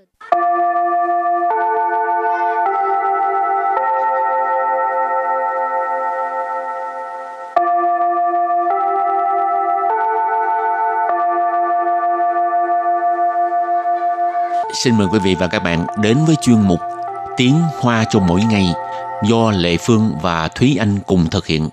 [14.84, 16.80] Xin mời quý vị và các bạn đến với chuyên mục
[17.36, 18.66] Tiếng Hoa cho mỗi ngày
[19.28, 21.68] do Lệ Phương và Thúy Anh cùng thực hiện.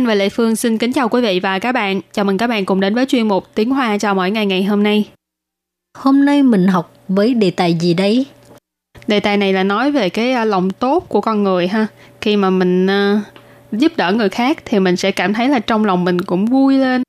[0.00, 2.00] Thúy Anh và Lệ Phương xin kính chào quý vị và các bạn.
[2.12, 4.64] Chào mừng các bạn cùng đến với chuyên mục Tiếng Hoa cho mỗi ngày ngày
[4.64, 5.08] hôm nay.
[5.98, 8.26] Hôm nay mình học với đề tài gì đấy?
[9.06, 11.86] Đề tài này là nói về cái à, lòng tốt của con người ha.
[12.20, 13.22] Khi mà mình uh,
[13.72, 16.78] giúp đỡ người khác thì mình sẽ cảm thấy là trong lòng mình cũng vui
[16.78, 17.02] lên.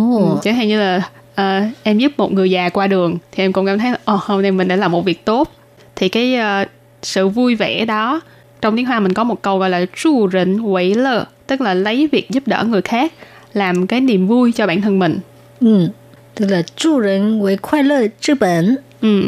[0.00, 0.20] Oh.
[0.20, 0.96] Ừ, chẳng hạn như là
[1.32, 4.20] uh, em giúp một người già qua đường thì em cũng cảm thấy là oh,
[4.20, 5.52] hôm nay mình đã làm một việc tốt.
[5.96, 6.68] Thì cái uh,
[7.02, 8.20] sự vui vẻ đó
[8.60, 11.74] trong tiếng Hoa mình có một câu gọi là chu rỉnh quỷ lơ tức là
[11.74, 13.12] lấy việc giúp đỡ người khác
[13.52, 15.18] làm cái niềm vui cho bản thân mình.
[15.60, 15.88] Ừ,
[16.34, 18.76] tức là chu rừng với khoai lơ chứ bẩn.
[19.00, 19.22] Ừ.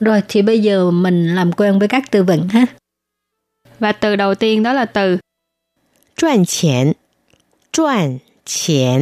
[0.00, 2.66] Rồi thì bây giờ mình làm quen với các từ vựng ha.
[3.78, 5.18] Và từ đầu tiên đó là từ
[6.16, 6.92] Chuyển tiền
[7.72, 8.98] Chuyển tiền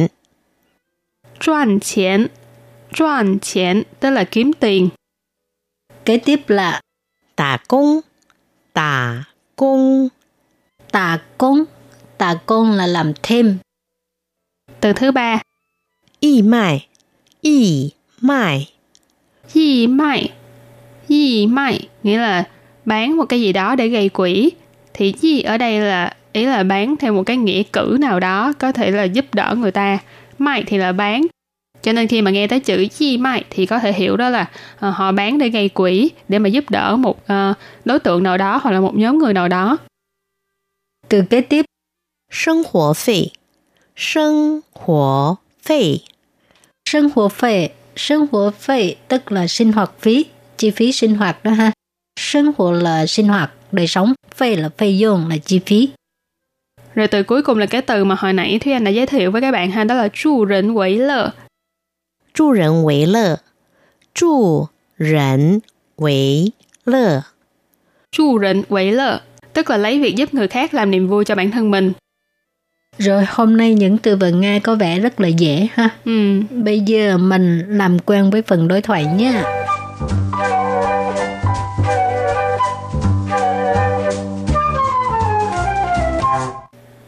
[1.39, 2.29] Chuyển tiền
[2.93, 4.89] Chuyển tiền tức là kiếm tiền.
[6.05, 6.81] Kế tiếp là
[7.35, 7.99] Tà công
[8.73, 9.23] Tà
[9.55, 10.07] công
[10.91, 11.65] Tà công
[12.19, 13.57] tà công là làm thêm.
[14.79, 15.41] Từ thứ ba,
[16.19, 16.87] y mại,
[17.41, 18.69] y mại,
[19.53, 20.29] y mại,
[21.07, 22.43] y mại nghĩa là
[22.85, 24.51] bán một cái gì đó để gây quỹ.
[24.93, 28.53] Thì gì ở đây là ý là bán theo một cái nghĩa cử nào đó
[28.59, 29.99] có thể là giúp đỡ người ta.
[30.37, 31.27] Mại thì là bán,
[31.81, 34.41] cho nên khi mà nghe tới chữ chi mại thì có thể hiểu đó là
[34.75, 38.37] uh, họ bán để gây quỹ để mà giúp đỡ một uh, đối tượng nào
[38.37, 39.77] đó hoặc là một nhóm người nào đó
[41.09, 41.65] từ kế tiếp
[42.28, 43.32] 生活费，
[43.96, 46.02] 生活费，
[46.84, 47.68] sinh hoạt phí.
[47.96, 50.24] Sinh hoạt phí tức là sinh hoạt phí,
[50.56, 51.72] chi phí sinh hoạt đó ha.
[52.20, 54.14] Sinh hoạt là sinh hoạt, đời sống.
[54.34, 55.88] Phí là phí dùng là chi phí.
[56.94, 59.30] Rồi từ cuối cùng là cái từ mà hồi nãy Thúy Anh đã giới thiệu
[59.30, 61.32] với các bạn ha, đó là chu rỉnh quỷ lợ.
[62.34, 63.38] 助人为乐，
[64.12, 65.62] 助人
[65.96, 66.52] 为
[66.84, 67.22] 乐，
[68.10, 69.20] Chu rỉnh quỷ lợ,
[69.52, 71.92] tức là lấy việc giúp người khác làm niềm vui cho bản thân mình.
[72.98, 75.88] Rồi hôm nay những từ vựng Nga có vẻ rất là dễ ha.
[76.04, 79.44] Ừ, Bây giờ mình làm quen với phần đối thoại nha.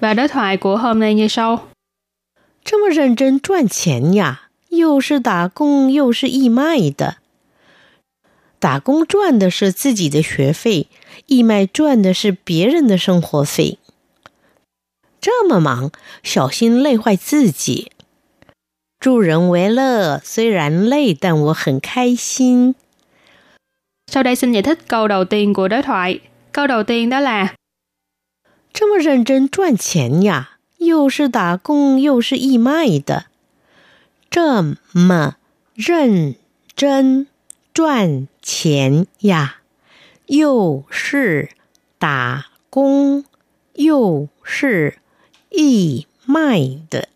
[0.00, 1.60] và đối thoại của hôm nay như sau.
[2.64, 7.16] 这么认真赚钱呀，又是打工又是义卖的。
[8.58, 10.88] 打工赚的是自己的学费，
[11.26, 13.78] 义卖赚的是别人的生活费。
[15.20, 15.90] 这么忙，
[16.22, 17.90] 小心累坏自己。
[18.98, 22.74] 助人为乐，虽然累，但我很开心。
[24.06, 26.20] Sau đây xin giải thích câu đầu tiên của đối thoại.
[26.52, 27.54] Câu đầu tiên đó là
[28.72, 33.26] 这么认真赚钱呀，又是打工又是义卖的。
[34.30, 35.36] 这么
[35.74, 36.36] 认
[36.74, 37.26] 真
[37.74, 39.56] 赚钱呀，
[40.26, 41.50] 又是
[41.98, 43.24] 打工
[43.74, 44.98] 又是
[45.50, 47.08] 义卖的。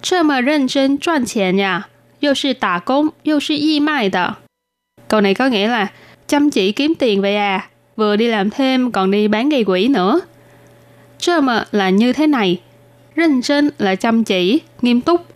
[0.00, 1.88] 这么认真赚钱呀，
[2.20, 4.36] 又是打工又是义卖的。
[5.08, 5.92] Câu này có nghĩa là
[6.26, 9.88] chăm chỉ kiếm tiền vậy à, vừa đi làm thêm còn đi bán gây quỹ
[9.88, 10.20] nữa.
[11.18, 12.60] Chơ mà là như thế này,
[13.14, 15.26] 认真là chăm chỉ, nghiêm túc.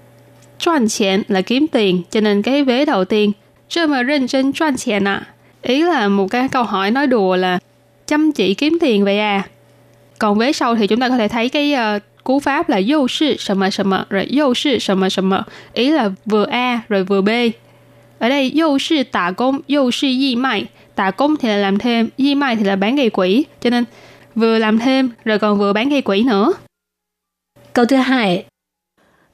[0.59, 3.33] 赚钱là kiếm tiền, cho nên cái vế đầu tiên,
[3.69, 5.27] chơ mà认真赚钱à.
[5.63, 7.59] Ý là một cái câu hỏi nói đùa là
[8.07, 9.49] chăm chỉ kiếm tiền vậy à.
[10.19, 13.09] Còn vế sau thì chúng ta có thể thấy cái uh, cú pháp là dâu
[13.09, 15.43] sư sầm mờ sầm mờ rồi dâu sư sầm mờ sầm mờ
[15.73, 17.29] ý là vừa A rồi vừa B.
[18.19, 20.67] Ở đây dâu sư tả công, dâu sư y mai.
[20.95, 23.45] Tả công thì là làm thêm, y mai thì là bán gây quỹ.
[23.61, 23.85] Cho nên
[24.35, 26.53] vừa làm thêm rồi còn vừa bán gây quỹ nữa.
[27.73, 28.47] Câu thứ hai,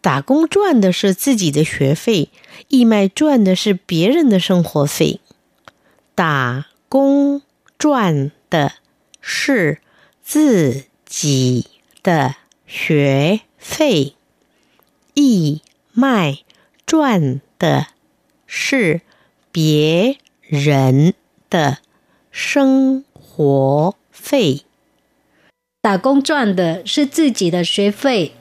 [0.00, 2.28] 打工赚的是自己的学费，
[2.68, 5.20] 义卖赚的是别人的生活费。
[6.14, 7.42] 打工
[7.76, 8.72] 赚的
[9.20, 9.78] 是
[10.22, 11.66] 自己
[12.02, 12.34] 的
[12.66, 14.14] 学费，
[15.14, 16.38] 义卖
[16.87, 17.87] 赚的
[18.46, 19.00] 是
[19.50, 21.14] 别人
[21.50, 21.78] 的
[22.30, 24.62] 生活费。
[25.80, 28.32] 打工赚的是自己的学费，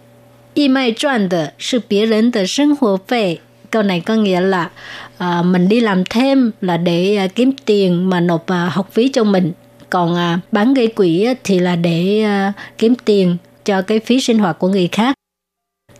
[0.54, 3.42] 义卖赚的是别人的生活费。
[3.70, 4.72] Câu này có nghĩa là
[5.18, 9.10] à, mình đi làm thêm là để à, kiếm tiền mà nộp à, học phí
[9.10, 9.54] cho mình.
[9.93, 14.39] còn à, bán gây quỹ thì là để à, kiếm tiền cho cái phí sinh
[14.39, 15.15] hoạt của người khác.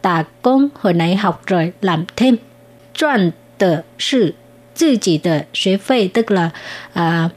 [0.03, 2.37] Tả công hồi nãy học rồi làm thêm.
[2.99, 4.35] Chuẩn tờ sự
[4.79, 6.51] tự chỉ tờ thuế phê tức là
[6.93, 7.29] à,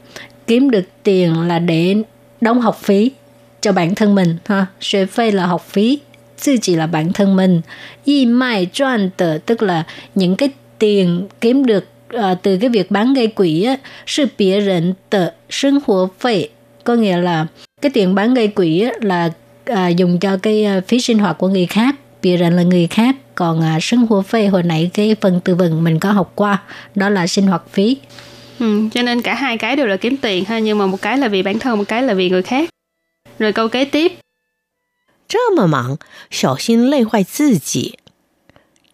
[0.46, 1.94] kiếm được tiền là để
[2.40, 3.10] đóng học phí
[3.60, 4.66] cho bản thân mình ha.
[4.90, 5.98] Thuế phê là học phí
[6.44, 7.60] tự chỉ là bản thân mình.
[8.04, 12.90] Y mai chuẩn tờ tức là những cái tiền kiếm được à, từ cái việc
[12.90, 16.47] bán gây quỹ á, sự bịa rịnh tờ sinh hoạt phí
[16.83, 17.47] có nghĩa là
[17.81, 19.29] cái tiền bán gây quỹ á, là
[19.65, 22.87] à, dùng cho cái à, phí sinh hoạt của người khác bịa rịnh là người
[22.87, 26.31] khác còn à, sinh hoạt phí hồi nãy cái phần từ vựng mình có học
[26.35, 26.63] qua
[26.95, 27.97] đó là sinh hoạt phí
[28.59, 31.17] ừ, cho nên cả hai cái đều là kiếm tiền ha nhưng mà một cái
[31.17, 32.69] là vì bản thân một cái là vì người khác
[33.39, 34.11] rồi câu kế tiếp
[35.27, 35.97] 这么忙，
[36.29, 37.97] 小心累坏自己。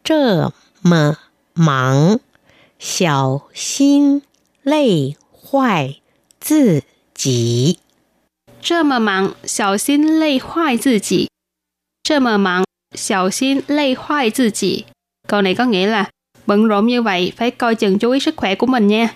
[0.03, 1.17] 这么
[1.55, 2.19] 忙，
[2.77, 4.21] 小心
[4.61, 5.95] 累坏
[6.41, 6.81] 自
[7.15, 7.77] 己。
[8.61, 11.29] 这么忙，小心累坏自己。
[12.03, 14.85] 这么忙，小心累坏自己。
[15.27, 16.09] Câu này có nghĩa là
[16.45, 19.09] bận rộn như vậy phải coi chừng chú ý sức khỏe của mình nha.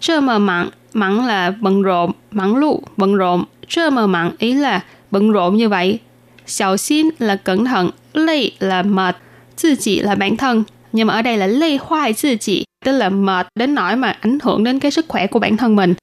[0.00, 3.44] Trơ mờ mặn, mặn là bận rộn, mặn lụ, bận rộn.
[3.68, 5.98] Trơ mờ mặn ý là bận rộn như vậy.
[6.46, 9.16] Xào xin là cẩn thận, lây là mệt,
[9.62, 10.64] tự chỉ là bản thân.
[10.92, 14.18] Nhưng mà ở đây là lây hoài tự chỉ, tức là mệt đến nỗi mà
[14.20, 15.94] ảnh hưởng đến cái sức khỏe của bản thân mình.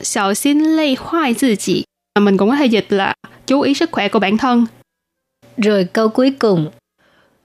[0.00, 1.84] Xào xin lây hoài tự chỉ,
[2.20, 3.14] mình cũng có thể dịch là
[3.46, 4.66] chú ý sức khỏe của bản thân.
[5.56, 6.70] Rồi câu cuối cùng,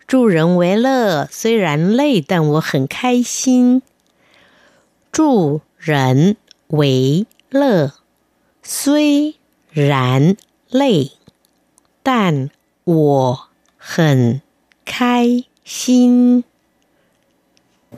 [0.07, 3.81] 助人为乐，虽然累，但我很开心。
[5.11, 7.91] 助人为乐，
[8.63, 9.33] 虽
[9.73, 10.35] 然
[10.69, 11.11] 累，
[12.03, 12.49] 但
[12.85, 14.41] 我很
[14.85, 16.43] 开心。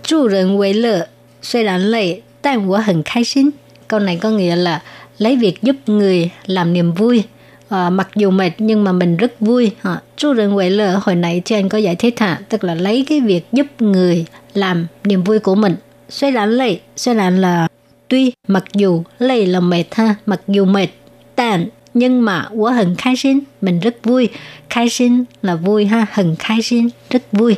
[0.01, 1.10] 助人为乐，
[1.41, 3.53] 虽然累，但我很开心。
[3.94, 4.83] Câu này có nghĩa là
[5.18, 7.24] lấy việc giúp người làm niềm vui.
[7.68, 9.70] À, mặc dù mệt nhưng mà mình rất vui.
[9.83, 12.40] À, chú rừng quậy lờ hồi nãy trên có giải thích hả?
[12.48, 15.76] Tức là lấy cái việc giúp người làm niềm vui của mình.
[16.09, 17.68] Suy lãn lệ, suy lãn là
[18.09, 20.88] tuy mặc dù lệ là mệt ha, mặc dù mệt,
[21.35, 24.28] tàn nhưng mà quá hừng khai sinh mình rất vui.
[24.70, 27.57] Khai sinh là vui ha, hừng khai sinh rất vui.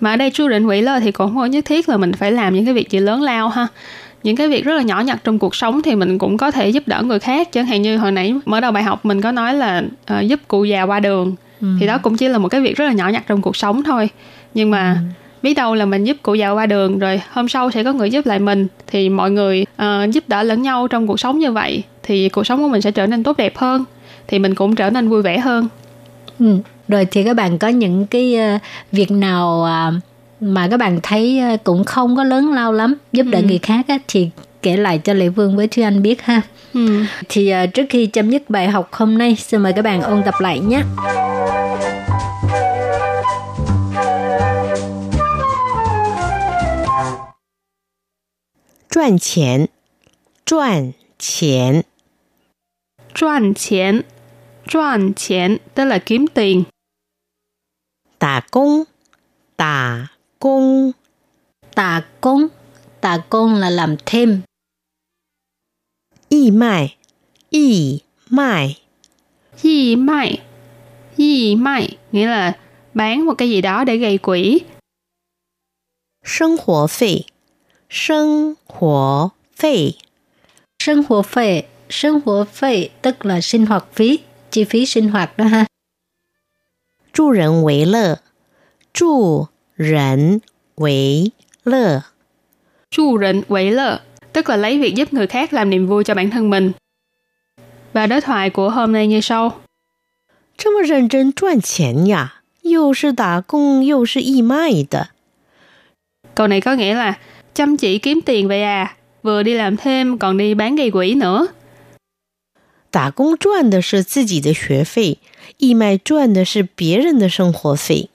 [0.00, 2.32] Mà ở đây chú định quỷ lơ thì cũng không nhất thiết là mình phải
[2.32, 3.66] làm những cái việc gì lớn lao ha
[4.28, 6.68] những cái việc rất là nhỏ nhặt trong cuộc sống thì mình cũng có thể
[6.68, 9.32] giúp đỡ người khác chẳng hạn như hồi nãy mở đầu bài học mình có
[9.32, 11.68] nói là uh, giúp cụ già qua đường ừ.
[11.80, 13.82] thì đó cũng chỉ là một cái việc rất là nhỏ nhặt trong cuộc sống
[13.82, 14.08] thôi
[14.54, 14.98] nhưng mà ừ.
[15.42, 18.10] biết đâu là mình giúp cụ già qua đường rồi hôm sau sẽ có người
[18.10, 21.52] giúp lại mình thì mọi người uh, giúp đỡ lẫn nhau trong cuộc sống như
[21.52, 23.84] vậy thì cuộc sống của mình sẽ trở nên tốt đẹp hơn
[24.26, 25.68] thì mình cũng trở nên vui vẻ hơn
[26.38, 26.56] ừ.
[26.88, 28.60] rồi thì các bạn có những cái uh,
[28.92, 29.94] việc nào uh,
[30.40, 33.44] mà các bạn thấy ờ, cũng không có lớn lao lắm giúp đỡ ừ.
[33.44, 34.30] người khác á, thì
[34.62, 36.42] kể lại cho Lệ Vương với Thúy Anh biết ha.
[36.74, 37.04] Ừ.
[37.28, 40.22] Thì uh, trước khi chấm dứt bài học hôm nay, xin mời các bạn ôn
[40.24, 40.82] tập lại nhé.
[48.94, 49.66] Chuyển tiền,
[50.44, 51.82] chuyển tiền,
[53.14, 54.02] chuyển tiền,
[54.68, 56.64] chuyển tiền, tức là kiếm tiền.
[58.20, 58.82] Đà công,
[59.58, 60.06] đà
[60.39, 60.91] công
[61.75, 62.47] tà công
[63.01, 64.41] tà công là làm thêm
[66.29, 66.95] y mai
[67.49, 68.81] y mai
[69.61, 70.41] y mai
[71.15, 72.57] y mai nghĩa là
[72.93, 74.61] bán một cái gì đó để gây quỹ
[76.25, 77.23] sinh hoạt phí
[77.89, 79.93] sinh hoạt phí
[80.83, 84.19] sinh hoạt phí sinh hoạt phí tức là sinh hoạt phí
[84.51, 85.65] chi phí sinh hoạt đó ha
[87.13, 88.19] 助人为乐
[88.91, 90.41] 助 人
[90.75, 91.31] 为
[91.63, 92.01] 乐.
[92.91, 93.99] Chu rịnh quỷ lợ,
[94.33, 96.71] tức là lấy việc giúp người khác làm niềm vui cho bản thân mình.
[97.93, 99.61] Và đối thoại của hôm nay như sau.
[100.57, 105.09] 这么认真赚钱呀，又是打工又是义卖的。
[106.35, 107.19] Câu này có nghĩa là
[107.53, 111.15] chăm chỉ kiếm tiền vậy à, vừa đi làm thêm còn đi bán gây quỹ
[111.15, 111.47] nữa.
[112.91, 115.17] 打工赚的是自己的学费，
[115.57, 118.09] 义卖赚的是别人的生活费。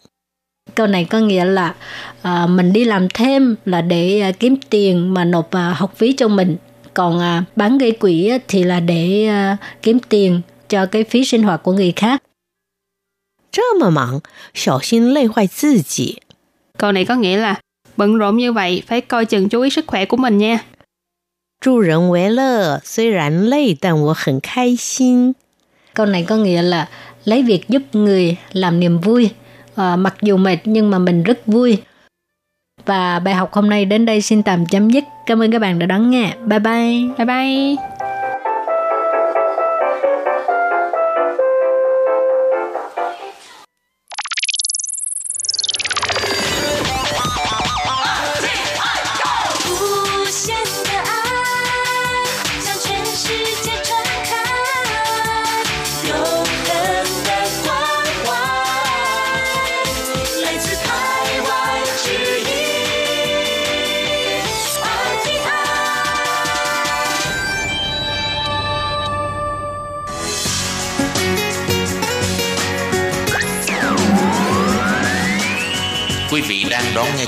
[0.75, 1.75] câu này có nghĩa là
[2.23, 6.13] à, mình đi làm thêm là để à, kiếm tiền mà nộp à, học phí
[6.13, 6.57] cho mình
[6.95, 11.43] còn à, bán gây quỹ thì là để à, kiếm tiền cho cái phí sinh
[11.43, 12.23] hoạt của người khác.
[13.51, 14.23] 这么忙，
[14.55, 16.23] 小心累坏自己。
[16.79, 17.61] Câu này có nghĩa là
[17.97, 20.61] bận rộn như vậy phải coi chừng chú ý sức khỏe của mình nha.
[21.61, 25.35] 助人为乐，虽然累，但我很开心。
[25.95, 26.89] Câu này có nghĩa là
[27.25, 29.31] lấy việc giúp người làm niềm vui
[29.76, 31.78] à, mặc dù mệt nhưng mà mình rất vui.
[32.86, 35.04] Và bài học hôm nay đến đây xin tạm chấm dứt.
[35.26, 36.34] Cảm ơn các bạn đã đón nghe.
[36.46, 36.94] Bye bye.
[37.18, 37.93] Bye bye.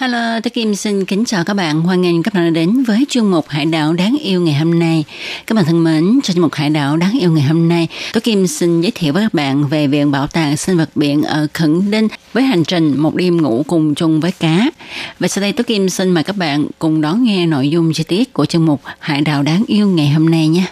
[0.00, 1.80] Hello, tôi Kim xin kính chào các bạn.
[1.80, 4.78] Hoan nghênh các bạn đã đến với chuyên mục Hải đảo đáng yêu ngày hôm
[4.78, 5.04] nay.
[5.46, 8.20] Các bạn thân mến, trong chuyên mục Hải đảo đáng yêu ngày hôm nay, tôi
[8.20, 11.46] Kim xin giới thiệu với các bạn về Viện Bảo tàng Sinh vật biển ở
[11.54, 14.70] Khẩn Đinh với hành trình một đêm ngủ cùng chung với cá.
[15.18, 18.04] Và sau đây tôi Kim xin mời các bạn cùng đón nghe nội dung chi
[18.04, 20.64] tiết của chương mục Hải đảo đáng yêu ngày hôm nay nhé.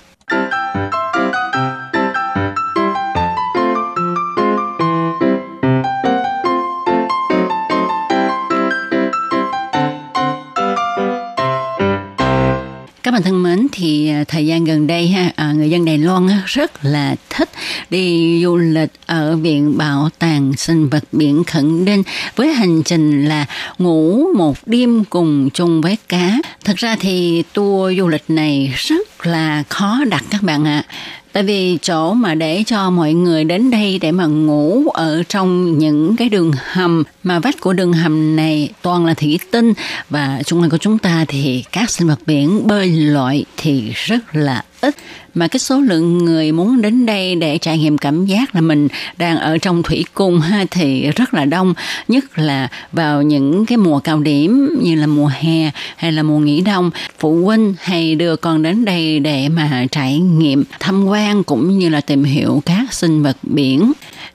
[13.19, 16.29] Bạn thân mến, thì à, thời gian gần đây ha, à, người dân Đài Loan
[16.47, 17.49] rất là thích
[17.91, 22.03] đi du lịch ở Viện Bảo tàng Sinh vật biển Khẩn Đinh
[22.37, 23.47] với hành trình là
[23.79, 26.39] ngủ một đêm cùng chung với cá.
[26.65, 30.85] Thật ra thì tour du lịch này rất là khó đặt các bạn ạ.
[30.87, 30.95] À
[31.33, 35.79] Tại vì chỗ mà để cho mọi người đến đây để mà ngủ ở trong
[35.79, 39.73] những cái đường hầm mà vách của đường hầm này toàn là thủy tinh
[40.11, 44.19] và chung quanh của chúng ta thì các sinh vật biển bơi lội thì rất
[44.33, 44.95] là ít
[45.39, 48.89] mà cái số lượng người muốn đến đây để trải nghiệm cảm giác là mình
[49.17, 51.75] đang ở trong thủy cung ha, thì rất là đông
[52.09, 56.39] nhất là vào những cái mùa cao điểm như là mùa hè hay là mùa
[56.39, 61.45] nghỉ đông, phụ huynh hay đưa con đến đây để mà trải nghiệm, tham quan
[61.45, 63.93] cũng như là tìm hiểu các sinh vật biển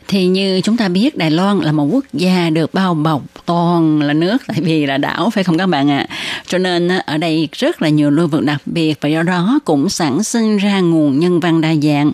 [0.08, 4.02] thì như chúng ta biết, Đài Loan là một quốc gia được bao bọc toàn
[4.02, 6.16] là nước, tại vì là đảo, phải không các bạn ạ à?
[6.48, 9.90] cho nên ở đây rất là nhiều lưu vực đặc biệt và do đó cũng
[9.90, 12.12] sản sinh ra nguồn nhân văn đa dạng.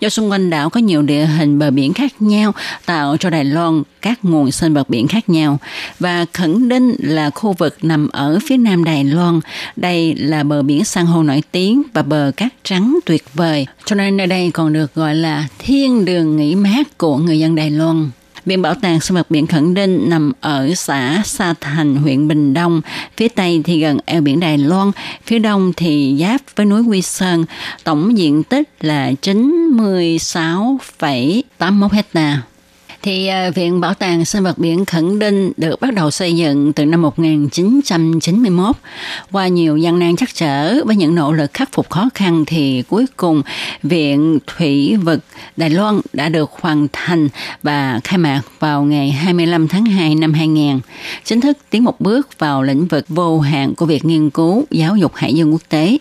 [0.00, 2.52] Do xung quanh đảo có nhiều địa hình bờ biển khác nhau,
[2.86, 5.58] tạo cho Đài Loan các nguồn sinh vật biển khác nhau.
[5.98, 9.40] Và Khẩn định là khu vực nằm ở phía nam Đài Loan.
[9.76, 13.66] Đây là bờ biển san hô nổi tiếng và bờ cát trắng tuyệt vời.
[13.84, 17.54] Cho nên nơi đây còn được gọi là thiên đường nghỉ mát của người dân
[17.54, 18.10] Đài Loan.
[18.46, 22.54] Viện Bảo tàng Sinh vật biển Khẩn Đinh nằm ở xã Sa Thành, huyện Bình
[22.54, 22.80] Đông.
[23.16, 24.90] Phía Tây thì gần eo biển Đài Loan,
[25.24, 27.44] phía Đông thì giáp với núi Quy Sơn.
[27.84, 32.38] Tổng diện tích là 96,81 hectare
[33.02, 36.72] thì à, Viện Bảo tàng Sinh vật biển Khẩn Đinh được bắt đầu xây dựng
[36.72, 38.76] từ năm 1991.
[39.32, 42.82] Qua nhiều gian nan chắc trở, với những nỗ lực khắc phục khó khăn thì
[42.88, 43.42] cuối cùng
[43.82, 45.20] Viện Thủy vực
[45.56, 47.28] Đài Loan đã được hoàn thành
[47.62, 50.80] và khai mạc vào ngày 25 tháng 2 năm 2000.
[51.24, 54.96] Chính thức tiến một bước vào lĩnh vực vô hạn của việc nghiên cứu giáo
[54.96, 55.98] dục hải dương quốc tế.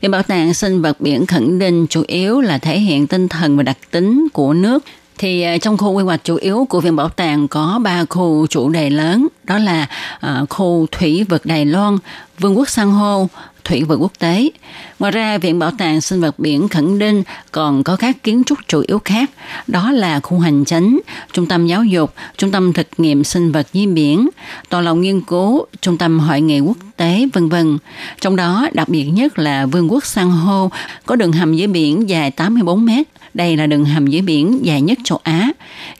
[0.00, 3.56] Viện Bảo tàng Sinh vật biển Khẩn Đinh chủ yếu là thể hiện tinh thần
[3.56, 4.84] và đặc tính của nước
[5.18, 8.46] thì ờ, trong khu quy hoạch chủ yếu của viện bảo tàng có ba khu
[8.46, 9.86] chủ đề lớn đó là
[10.20, 11.98] ờ, khu thủy vực Đài Loan,
[12.38, 13.28] vương quốc san hô,
[13.66, 14.50] thủy vực quốc tế.
[14.98, 18.58] Ngoài ra, Viện Bảo tàng Sinh vật biển Khẩn định còn có các kiến trúc
[18.68, 19.30] chủ yếu khác,
[19.66, 20.98] đó là khu hành chánh,
[21.32, 24.28] trung tâm giáo dục, trung tâm thực nghiệm sinh vật dưới biển,
[24.68, 27.78] tòa lầu nghiên cứu, trung tâm hội nghị quốc tế, vân vân.
[28.20, 30.70] Trong đó, đặc biệt nhất là Vương quốc San hô
[31.06, 34.80] có đường hầm dưới biển dài 84 mét, đây là đường hầm dưới biển dài
[34.80, 35.50] nhất châu Á.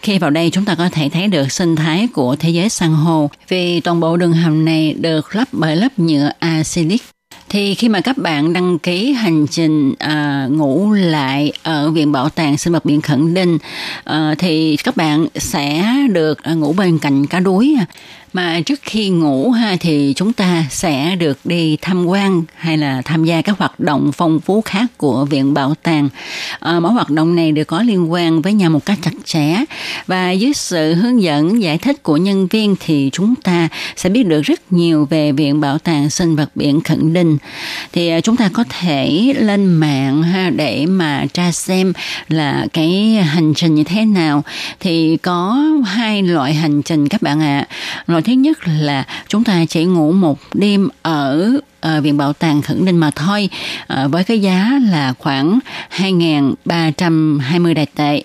[0.02, 2.90] Khi vào đây chúng ta có thể thấy được sinh thái của thế giới san
[2.90, 7.02] hô vì toàn bộ đường hầm này được lắp bởi lớp nhựa acrylic.
[7.48, 12.28] thì khi mà các bạn đăng ký hành trình à, ngủ lại ở viện bảo
[12.28, 13.58] tàng sinh vật biển khẩn đinh
[14.04, 17.76] à, thì các bạn sẽ được à, ngủ bên cạnh cá đuối
[18.36, 23.02] mà trước khi ngủ ha thì chúng ta sẽ được đi tham quan hay là
[23.04, 26.08] tham gia các hoạt động phong phú khác của viện bảo tàng
[26.60, 29.56] à, mỗi hoạt động này đều có liên quan với nhau một cách chặt chẽ
[30.06, 34.26] và dưới sự hướng dẫn giải thích của nhân viên thì chúng ta sẽ biết
[34.26, 37.38] được rất nhiều về viện bảo tàng sinh vật biển khẩn Đình.
[37.92, 41.92] thì ờ, chúng ta có thể lên mạng ha để mà tra xem
[42.28, 44.42] là cái hành trình như thế nào
[44.80, 47.66] thì có hai loại hành trình các bạn ạ à.
[48.06, 51.50] loại thứ nhất là chúng ta chỉ ngủ một đêm ở
[51.86, 53.48] uh, viện bảo tàng khẩn ninh mà thôi
[53.92, 55.58] uh, với cái giá là khoảng
[55.96, 58.22] 2.320 đại tệ.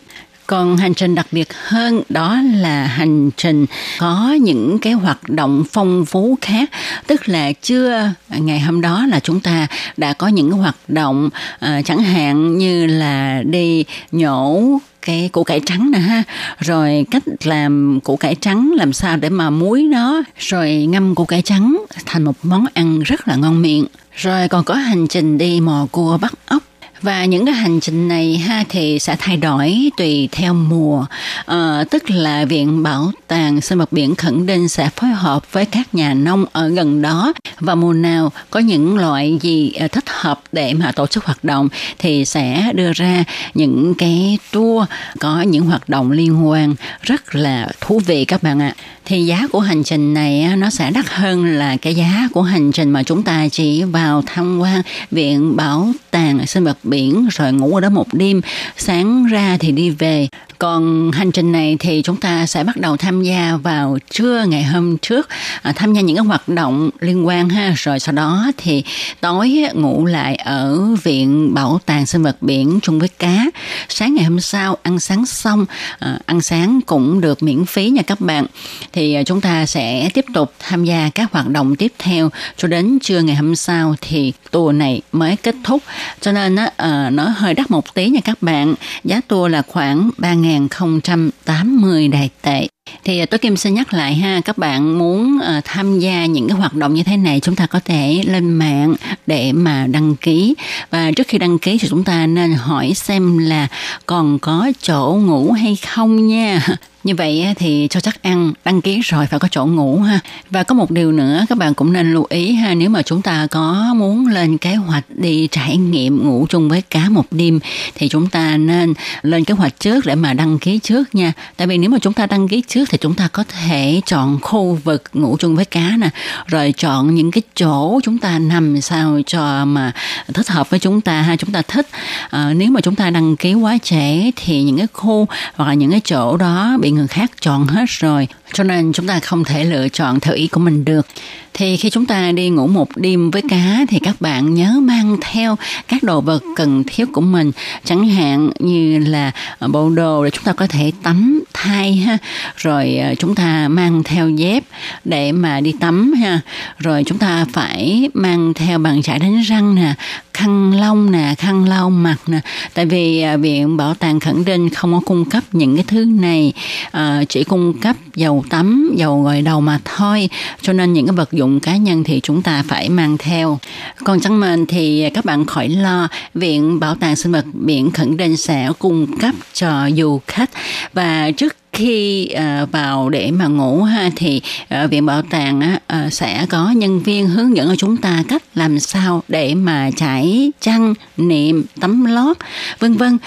[0.47, 3.65] Còn hành trình đặc biệt hơn đó là hành trình
[3.99, 6.69] có những cái hoạt động phong phú khác
[7.07, 7.91] tức là chưa
[8.29, 11.29] ờ, ngày hôm đó là chúng ta đã có những hoạt động
[11.65, 16.23] uh, chẳng hạn như là đi nhổ cái củ cải trắng nè ha.
[16.59, 20.21] Rồi cách làm củ cải trắng làm sao để mà muối nó.
[20.37, 23.85] Rồi ngâm củ cải trắng thành một món ăn rất là ngon miệng.
[24.15, 26.63] Rồi còn có hành trình đi mò cua bắt ốc.
[27.01, 31.05] Và những cái hành trình này ha thì sẽ thay đổi tùy theo mùa.
[31.45, 35.65] À, tức là viện bảo tàng sinh vật biển khẩn định sẽ phối hợp với
[35.65, 37.33] các nhà nông ở gần đó.
[37.59, 41.43] Và mùa nào có những loại gì ờ, thích hợp để mà tổ chức hoạt
[41.43, 41.69] động
[41.99, 43.23] thì sẽ đưa ra
[43.53, 44.87] những cái tour
[45.19, 46.75] có những hoạt động liên quan.
[47.01, 48.73] Rất là thú vị các bạn ạ.
[49.05, 52.71] Thì giá của hành trình này nó sẽ đắt hơn là cái giá của hành
[52.71, 57.53] trình mà chúng ta chỉ vào tham quan viện bảo tàng sinh vật biển rồi
[57.53, 58.41] ngủ ở đó một đêm.
[58.77, 60.27] Sáng ra thì đi về
[60.61, 64.63] còn hành trình này thì chúng ta sẽ bắt đầu tham gia vào trưa ngày
[64.63, 65.29] hôm trước.
[65.61, 67.73] À, tham gia những cái hoạt động liên quan ha.
[67.75, 68.83] Rồi sau đó thì
[69.21, 73.45] tối ngủ lại ở viện bảo tàng sinh vật biển chung với cá.
[73.89, 75.65] Sáng ngày hôm sau ăn sáng xong
[75.99, 78.45] à, ăn sáng cũng được miễn phí nha các bạn.
[78.93, 82.29] Thì à, chúng ta sẽ tiếp tục tham gia các hoạt động tiếp theo.
[82.57, 85.83] Cho đến trưa ngày hôm sau thì tour này mới kết thúc.
[86.21, 88.75] Cho nên á, à, nó hơi đắt một tí nha các bạn.
[89.03, 90.09] Giá tour là khoảng
[90.51, 92.67] 3.080 đài tệ
[93.03, 96.47] thì ờ, tôi Kim xin nhắc lại ha, các bạn muốn uh, tham gia những
[96.47, 98.95] cái hoạt động như thế này chúng ta có thể lên mạng
[99.27, 100.55] để mà đăng ký
[100.89, 103.67] và trước khi đăng ký thì chúng ta nên hỏi xem là
[104.05, 106.61] còn có chỗ ngủ hay không nha.
[107.03, 110.19] Như vậy thì cho chắc ăn đăng ký rồi phải có chỗ ngủ ha.
[110.49, 113.21] Và có một điều nữa các bạn cũng nên lưu ý ha, nếu mà chúng
[113.21, 117.59] ta có muốn lên kế hoạch đi trải nghiệm ngủ chung với cá một đêm
[117.95, 121.33] thì chúng ta nên lên kế hoạch trước để mà đăng ký trước nha.
[121.57, 124.39] Tại vì nếu mà chúng ta đăng ký trước thì chúng ta có thể chọn
[124.41, 126.09] khu vực ngủ chung với cá nè,
[126.47, 129.91] rồi chọn những cái chỗ chúng ta nằm sao cho mà
[130.33, 131.87] thích hợp với chúng ta ha, chúng ta thích.
[132.29, 135.73] À, nếu mà chúng ta đăng ký quá trễ thì những cái khu hoặc là
[135.73, 139.43] những cái chỗ đó bị người khác chọn hết rồi cho nên chúng ta không
[139.43, 141.07] thể lựa chọn theo ý của mình được
[141.53, 145.17] thì khi chúng ta đi ngủ một đêm với cá thì các bạn nhớ mang
[145.21, 147.51] theo các đồ vật cần thiết của mình.
[147.85, 152.17] Chẳng hạn như là ờ, bộ đồ để chúng ta có thể tắm thay ha.
[152.57, 154.63] Rồi ờ, chúng ta mang theo dép
[155.05, 156.39] để mà đi tắm ha.
[156.77, 159.93] Rồi chúng ta phải mang theo bàn chải đánh răng nè
[160.41, 162.39] khăn lông nè khăn lau mặt nè.
[162.73, 166.05] Tại vì à, viện bảo tàng khẳng định không có cung cấp những cái thứ
[166.05, 166.53] này.
[166.91, 170.29] À, chỉ cung cấp dầu tắm dầu gội đầu mà thôi.
[170.61, 173.59] Cho nên những cái vật dụng cá nhân thì chúng ta phải mang theo.
[174.03, 178.17] Còn chẳng mền thì các bạn khỏi lo viện bảo tàng sinh vật biển khẩn
[178.17, 180.49] định sẽ cung cấp cho du khách.
[180.93, 186.09] Và trước khi ờ, vào để mà ngủ ha, thì ờ, viện bảo tàng ờ,
[186.09, 190.51] sẽ có nhân viên hướng dẫn cho chúng ta cách làm sao để mà trải
[190.61, 192.37] chăn niệm tấm lót,
[192.79, 193.17] vân vân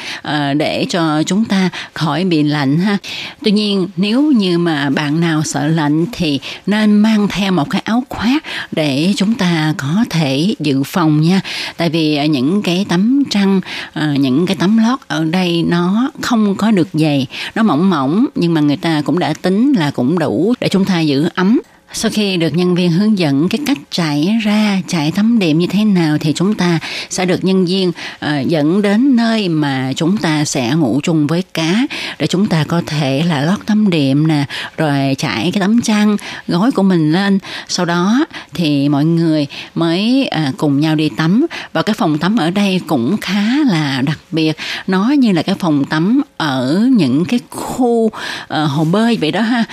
[0.56, 2.98] để cho chúng ta khỏi bị lạnh ha.
[3.42, 7.82] Tuy nhiên, nếu như mà bạn nào sợ lạnh thì nên mang theo một cái
[7.84, 11.40] áo khoác để chúng ta có thể dự phòng nha.
[11.76, 13.60] Tại vì những cái tấm trăng
[13.94, 18.54] những cái tấm lót ở đây nó không có được dày, nó mỏng mỏng nhưng
[18.54, 21.60] mà người ta cũng đã tính là cũng đủ để chúng ta giữ ấm
[21.96, 25.66] sau khi được nhân viên hướng dẫn cái cách chạy ra chạy tắm đệm như
[25.66, 26.78] thế nào thì chúng ta
[27.10, 31.42] sẽ được nhân viên uh, dẫn đến nơi mà chúng ta sẽ ngủ chung với
[31.54, 31.86] cá
[32.18, 34.44] để chúng ta có thể là lót tắm đệm nè
[34.76, 36.16] rồi trải cái tấm chăn
[36.48, 37.38] gối của mình lên.
[37.68, 38.24] Sau đó
[38.54, 41.46] thì mọi người mới uh, cùng nhau đi tắm.
[41.72, 44.56] Và cái phòng tắm ở đây cũng khá là đặc biệt.
[44.86, 48.12] Nó như là cái phòng tắm ở những cái khu uh,
[48.48, 49.64] hồ bơi vậy đó ha.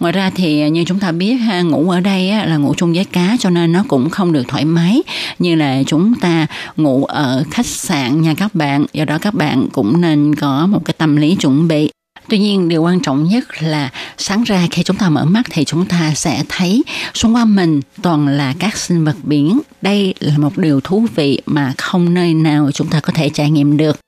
[0.00, 2.92] Ngoài ra thì như chúng ta biết ha, ngủ ở đây á, là ngủ chung
[2.92, 5.02] với cá cho nên nó cũng không được thoải mái
[5.38, 9.68] như là chúng ta ngủ ở khách sạn nha các bạn do đó các bạn
[9.72, 11.90] cũng nên có một cái tâm lý chuẩn bị
[12.28, 15.64] Tuy nhiên điều quan trọng nhất là sáng ra khi chúng ta mở mắt thì
[15.64, 16.82] chúng ta sẽ thấy
[17.14, 19.60] xung quanh mình toàn là các sinh vật biển.
[19.82, 23.50] Đây là một điều thú vị mà không nơi nào chúng ta có thể trải
[23.50, 24.00] nghiệm được.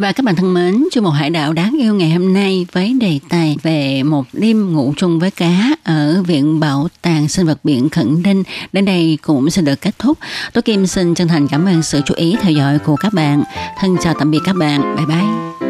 [0.00, 2.96] Và các bạn thân mến, chương một hải đảo đáng yêu ngày hôm nay với
[3.00, 7.58] đề tài về một đêm ngủ chung với cá ở Viện Bảo tàng Sinh vật
[7.64, 8.42] biển Khẩn Đinh
[8.72, 10.18] đến đây cũng sẽ được kết thúc.
[10.52, 13.42] Tôi Kim xin chân thành cảm ơn sự chú ý theo dõi của các bạn.
[13.78, 14.96] Thân chào tạm biệt các bạn.
[14.96, 15.69] Bye bye.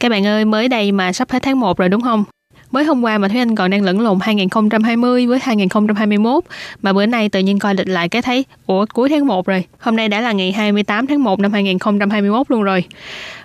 [0.00, 2.24] Các bạn ơi, mới đây mà sắp hết tháng 1 rồi đúng không?
[2.70, 6.44] Mới hôm qua mà Thúy Anh còn đang lẫn lộn 2020 với 2021
[6.82, 9.64] mà bữa nay tự nhiên coi lịch lại cái thấy ủa cuối tháng 1 rồi.
[9.78, 12.84] Hôm nay đã là ngày 28 tháng 1 năm 2021 luôn rồi.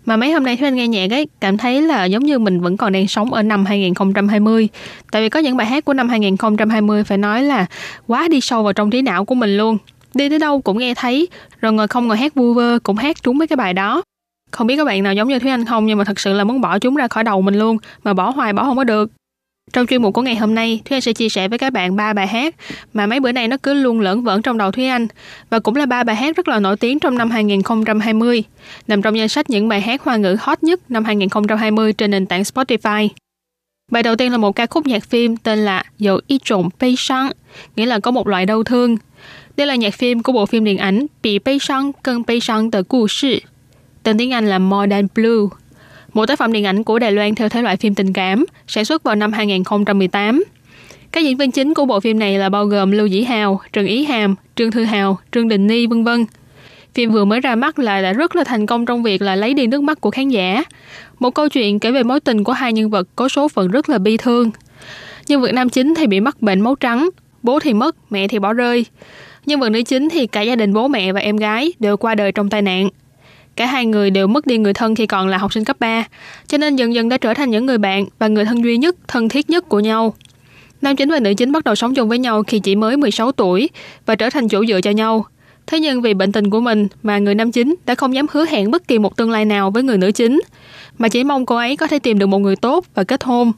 [0.06, 2.62] Mà mấy hôm nay Thúy Anh nghe nhạc ấy cảm thấy là giống như mình
[2.62, 4.70] vẫn còn đang sống ở năm 2020.
[5.12, 7.66] Tại vì có những bài hát của năm 2020 phải nói là
[8.08, 9.78] quá đi sâu vào trong trí não của mình luôn
[10.14, 11.28] đi tới đâu cũng nghe thấy
[11.62, 14.02] rồi ngồi không ngồi hát vu vơ cũng hát trúng mấy cái bài đó
[14.54, 16.44] không biết các bạn nào giống như Thúy Anh không nhưng mà thật sự là
[16.44, 19.12] muốn bỏ chúng ra khỏi đầu mình luôn mà bỏ hoài bỏ không có được
[19.74, 21.96] trong chuyên mục của ngày hôm nay, Thúy Anh sẽ chia sẻ với các bạn
[21.96, 22.56] ba bài hát
[22.94, 25.08] mà mấy bữa nay nó cứ luôn lẫn vẫn trong đầu Thúy Anh
[25.50, 28.44] và cũng là ba bài hát rất là nổi tiếng trong năm 2020,
[28.88, 32.26] nằm trong danh sách những bài hát hoa ngữ hot nhất năm 2020 trên nền
[32.26, 33.10] tảng Spotify.
[33.92, 36.96] Bài đầu tiên là một ca khúc nhạc phim tên là Dầu Y Trộn Pây
[36.98, 37.32] Sang,
[37.76, 38.98] nghĩa là có một loại đau thương.
[39.58, 42.72] Đây là nhạc phim của bộ phim điện ảnh Bị Pây Sang Cân Pây Sang
[42.72, 43.40] Tờ Cụ Sư
[44.04, 45.58] Tên tiếng Anh là More Than Blue.
[46.14, 48.86] Một tác phẩm điện ảnh của Đài Loan theo thể loại phim tình cảm, sản
[48.86, 50.44] xuất vào năm 2018.
[51.12, 53.86] Các diễn viên chính của bộ phim này là bao gồm Lưu Dĩ Hào, Trần
[53.86, 56.26] Ý Hàm, Trương Thư Hào, Trương Đình Ni, vân vân.
[56.94, 59.54] Phim vừa mới ra mắt là đã rất là thành công trong việc là lấy
[59.54, 60.64] đi nước mắt của khán giả.
[61.20, 63.90] Một câu chuyện kể về mối tình của hai nhân vật có số phận rất
[63.90, 64.52] là bi thương.
[65.28, 67.10] Nhân vật nam chính thì bị mắc bệnh máu trắng,
[67.44, 68.86] bố thì mất, mẹ thì bỏ rơi.
[69.46, 72.16] Nhân vật nữ chính thì cả gia đình bố mẹ và em gái đều qua
[72.16, 72.90] đời trong tai nạn.
[73.56, 76.04] Cả hai người đều mất đi người thân khi còn là học sinh cấp 3,
[76.48, 78.96] cho nên dần dần đã trở thành những người bạn và người thân duy nhất,
[79.08, 80.14] thân thiết nhất của nhau.
[80.82, 83.32] Nam chính và nữ chính bắt đầu sống chung với nhau khi chỉ mới 16
[83.32, 83.70] tuổi
[84.06, 85.26] và trở thành chỗ dựa cho nhau.
[85.68, 88.46] Thế nhưng vì bệnh tình của mình mà người nam chính đã không dám hứa
[88.46, 90.42] hẹn bất kỳ một tương lai nào với người nữ chính,
[90.98, 93.52] mà chỉ mong cô ấy có thể tìm được một người tốt và kết hôn.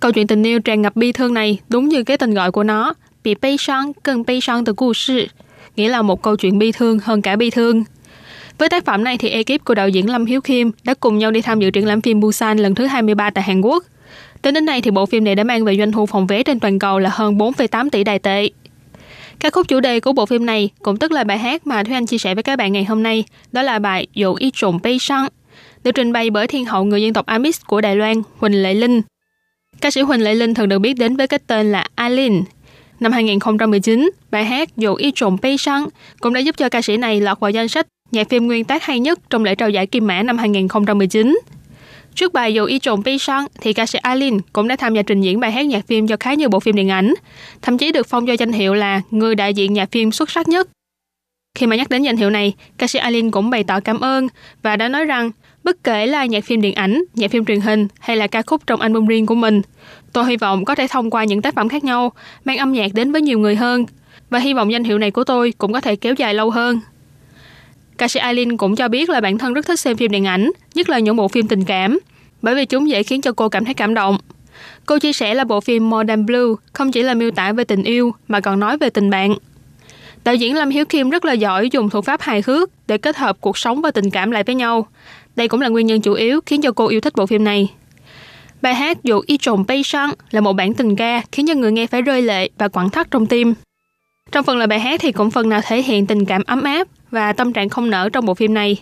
[0.00, 2.62] Câu chuyện tình yêu tràn ngập bi thương này đúng như cái tên gọi của
[2.62, 2.94] nó,
[3.24, 5.26] bị bay sang cần bay sang từ 故事,
[5.76, 7.84] nghĩa là một câu chuyện bi thương hơn cả bi thương.
[8.58, 11.30] Với tác phẩm này thì ekip của đạo diễn Lâm Hiếu Khiêm đã cùng nhau
[11.30, 13.84] đi tham dự triển lãm phim Busan lần thứ 23 tại Hàn Quốc.
[14.42, 16.60] tính đến nay thì bộ phim này đã mang về doanh thu phòng vé trên
[16.60, 18.48] toàn cầu là hơn 4,8 tỷ đài tệ.
[19.40, 21.94] Ca khúc chủ đề của bộ phim này cũng tức là bài hát mà Thúy
[21.94, 24.78] Anh chia sẻ với các bạn ngày hôm nay, đó là bài Dụ Y Trộn
[24.82, 25.28] Bay Sang,
[25.84, 28.74] được trình bày bởi thiên hậu người dân tộc Amis của Đài Loan, Huỳnh Lệ
[28.74, 29.02] Linh.
[29.80, 32.42] Ca sĩ Huỳnh Lệ Linh thường được biết đến với cái tên là Alin.
[33.00, 35.88] Năm 2019, bài hát Dụ Y Trộn Bay Sang
[36.20, 38.82] cũng đã giúp cho ca sĩ này lọt vào danh sách nhạc phim nguyên tác
[38.82, 41.38] hay nhất trong lễ trao giải Kim Mã năm 2019.
[42.14, 45.02] Trước bài Dù y trộn pi sang thì ca sĩ Alin cũng đã tham gia
[45.02, 47.14] trình diễn bài hát nhạc phim cho khá nhiều bộ phim điện ảnh,
[47.62, 50.48] thậm chí được phong cho danh hiệu là người đại diện nhạc phim xuất sắc
[50.48, 50.68] nhất.
[51.58, 54.28] Khi mà nhắc đến danh hiệu này, ca sĩ Alin cũng bày tỏ cảm ơn
[54.62, 55.30] và đã nói rằng
[55.64, 58.66] bất kể là nhạc phim điện ảnh, nhạc phim truyền hình hay là ca khúc
[58.66, 59.62] trong album riêng của mình,
[60.12, 62.12] tôi hy vọng có thể thông qua những tác phẩm khác nhau
[62.44, 63.84] mang âm nhạc đến với nhiều người hơn
[64.30, 66.80] và hy vọng danh hiệu này của tôi cũng có thể kéo dài lâu hơn.
[67.98, 70.50] Ca sĩ Eileen cũng cho biết là bản thân rất thích xem phim điện ảnh,
[70.74, 71.98] nhất là những bộ phim tình cảm,
[72.42, 74.18] bởi vì chúng dễ khiến cho cô cảm thấy cảm động.
[74.86, 77.82] Cô chia sẻ là bộ phim Modern Blue không chỉ là miêu tả về tình
[77.82, 79.34] yêu mà còn nói về tình bạn.
[80.24, 83.16] Đạo diễn Lâm Hiếu Kim rất là giỏi dùng thủ pháp hài hước để kết
[83.16, 84.86] hợp cuộc sống và tình cảm lại với nhau.
[85.36, 87.72] Đây cũng là nguyên nhân chủ yếu khiến cho cô yêu thích bộ phim này.
[88.62, 91.72] Bài hát Dù Y Trồn Bay Sang là một bản tình ca khiến cho người
[91.72, 93.54] nghe phải rơi lệ và quặn thắt trong tim.
[94.32, 96.88] Trong phần lời bài hát thì cũng phần nào thể hiện tình cảm ấm áp
[97.10, 98.76] và tâm trạng không nở trong bộ phim này.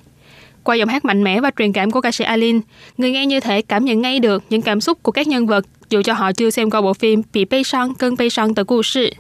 [0.62, 2.60] Qua giọng hát mạnh mẽ và truyền cảm của ca sĩ Alin,
[2.98, 5.66] người nghe như thể cảm nhận ngay được những cảm xúc của các nhân vật
[5.90, 8.64] dù cho họ chưa xem qua bộ phim Bị Bay Sang Cơn Bay Sang Tờ
[8.64, 9.10] 故 sự.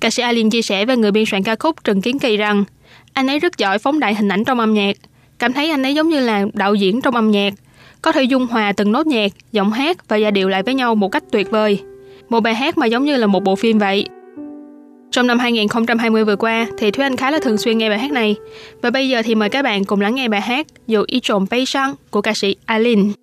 [0.00, 2.64] Ca sĩ Alin chia sẻ với người biên soạn ca khúc Trần Kiến Kỳ rằng
[3.12, 4.96] anh ấy rất giỏi phóng đại hình ảnh trong âm nhạc,
[5.38, 7.54] cảm thấy anh ấy giống như là đạo diễn trong âm nhạc,
[8.02, 10.94] có thể dung hòa từng nốt nhạc, giọng hát và giai điệu lại với nhau
[10.94, 11.80] một cách tuyệt vời.
[12.28, 14.06] Một bài hát mà giống như là một bộ phim vậy.
[15.11, 18.11] Trong năm 2020 vừa qua thì Thúy Anh khá là thường xuyên nghe bài hát
[18.11, 18.35] này.
[18.81, 21.45] Và bây giờ thì mời các bạn cùng lắng nghe bài hát Dù y trộm
[21.51, 23.13] bay sang của ca sĩ Alin.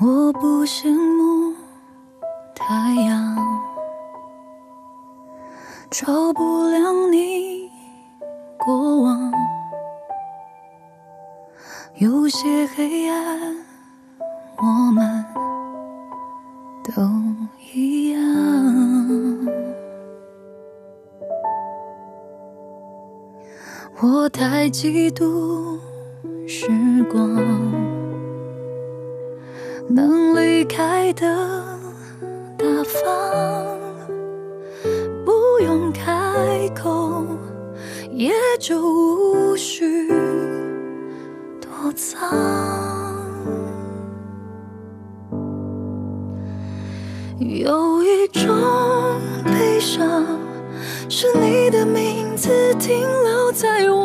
[0.00, 1.54] 我不羡慕
[2.54, 3.36] 太阳，
[5.90, 7.68] 照不亮你
[8.58, 9.32] 过往。
[11.96, 13.56] 有些黑暗，
[14.58, 15.24] 我们
[16.84, 17.02] 都
[17.74, 18.91] 一样。
[24.23, 25.77] 我太嫉妒
[26.47, 26.69] 时
[27.11, 27.35] 光，
[29.89, 31.25] 能离开的
[32.57, 33.77] 大方，
[35.25, 35.33] 不
[35.65, 36.09] 用开
[36.73, 37.25] 口，
[38.11, 40.07] 也就无需
[41.59, 42.31] 躲藏。
[47.41, 48.55] 有一种
[49.43, 50.25] 悲伤，
[51.09, 54.02] 是你的名字停留在我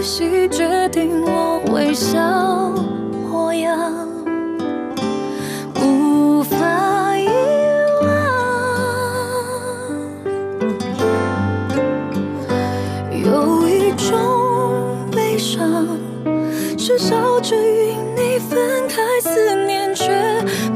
[0.00, 2.72] 呼吸，决定我微笑
[3.28, 3.78] 模样，
[5.76, 6.56] 无法
[7.18, 7.28] 遗
[8.00, 8.08] 忘。
[13.12, 15.86] 有一种悲伤，
[16.78, 19.02] 是笑着与你分开。
[19.20, 20.08] 思念却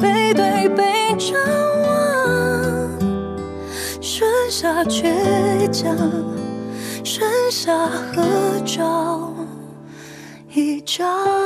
[0.03, 1.33] 背对背张
[1.81, 2.91] 望，
[4.03, 5.97] 剩下倔强，
[7.03, 8.23] 剩下合
[8.67, 9.14] 照
[10.97, 11.44] 一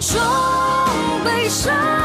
[0.00, 0.18] 中
[1.22, 1.99] 悲伤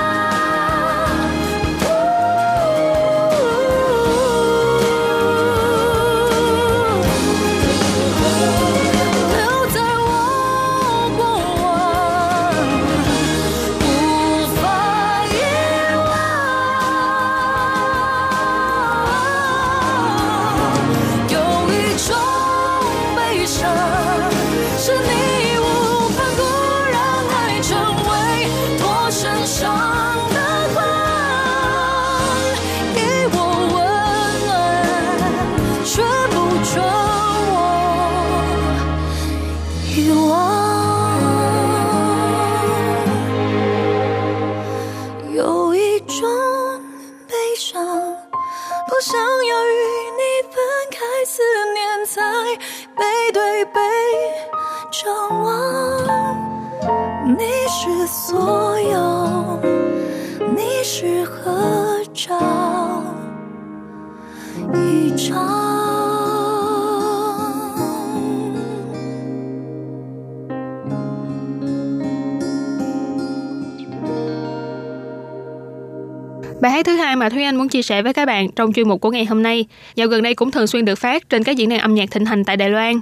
[76.65, 78.89] Bài hát thứ hai mà Thúy Anh muốn chia sẻ với các bạn trong chuyên
[78.89, 81.57] mục của ngày hôm nay, dạo gần đây cũng thường xuyên được phát trên các
[81.57, 82.99] diễn đàn âm nhạc thịnh hành tại Đài Loan.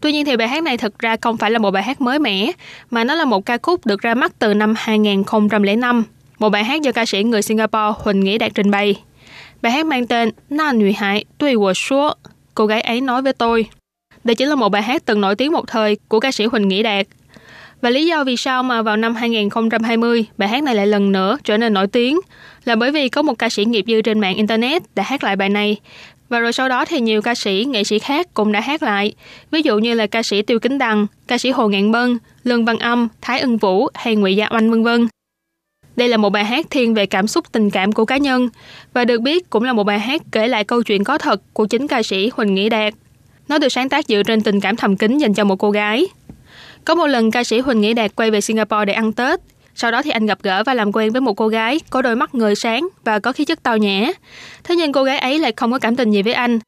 [0.00, 2.18] Tuy nhiên thì bài hát này thực ra không phải là một bài hát mới
[2.18, 2.50] mẻ,
[2.90, 6.04] mà nó là một ca khúc được ra mắt từ năm 2005,
[6.38, 8.94] một bài hát do ca sĩ người Singapore Huỳnh Nghĩa Đạt trình bày.
[9.62, 12.12] Bài hát mang tên Na Nữ Hải Tuy Wo Shua,
[12.54, 13.66] cô gái ấy nói với tôi.
[14.24, 16.68] Đây chính là một bài hát từng nổi tiếng một thời của ca sĩ Huỳnh
[16.68, 17.06] Nghĩa Đạt.
[17.80, 21.38] Và lý do vì sao mà vào năm 2020 bài hát này lại lần nữa
[21.44, 22.20] trở nên nổi tiếng
[22.64, 25.36] là bởi vì có một ca sĩ nghiệp dư trên mạng Internet đã hát lại
[25.36, 25.76] bài này.
[26.28, 29.14] Và rồi sau đó thì nhiều ca sĩ, nghệ sĩ khác cũng đã hát lại.
[29.50, 32.64] Ví dụ như là ca sĩ Tiêu Kính Đằng, ca sĩ Hồ Ngạn Bân, Lương
[32.64, 35.08] Văn Âm, Thái Ân Vũ hay Ngụy Gia Oanh vân vân.
[35.96, 38.48] Đây là một bài hát thiên về cảm xúc tình cảm của cá nhân
[38.92, 41.66] và được biết cũng là một bài hát kể lại câu chuyện có thật của
[41.66, 42.94] chính ca sĩ Huỳnh Nghĩa Đạt.
[43.48, 46.06] Nó được sáng tác dựa trên tình cảm thầm kín dành cho một cô gái.
[46.84, 49.40] Có một lần ca sĩ Huỳnh Nghĩa Đạt quay về Singapore để ăn Tết
[49.74, 52.16] sau đó thì anh gặp gỡ và làm quen với một cô gái có đôi
[52.16, 54.12] mắt người sáng và có khí chất tao nhã.
[54.64, 56.58] Thế nhưng cô gái ấy lại không có cảm tình gì với anh.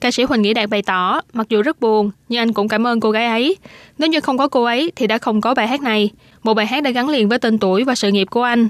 [0.00, 2.86] Ca sĩ Huỳnh Nghĩa Đạt bày tỏ, mặc dù rất buồn, nhưng anh cũng cảm
[2.86, 3.56] ơn cô gái ấy.
[3.98, 6.10] Nếu như không có cô ấy thì đã không có bài hát này,
[6.42, 8.68] một bài hát đã gắn liền với tên tuổi và sự nghiệp của anh.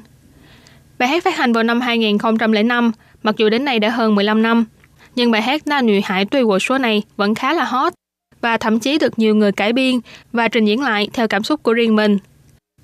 [0.99, 4.64] Bài hát phát hành vào năm 2005, mặc dù đến nay đã hơn 15 năm,
[5.14, 7.93] nhưng bài hát Na Nữ Hải Tuy Wo số này vẫn khá là hot
[8.41, 9.95] và thậm chí được nhiều người cải biên
[10.32, 12.18] và trình diễn lại theo cảm xúc của riêng mình.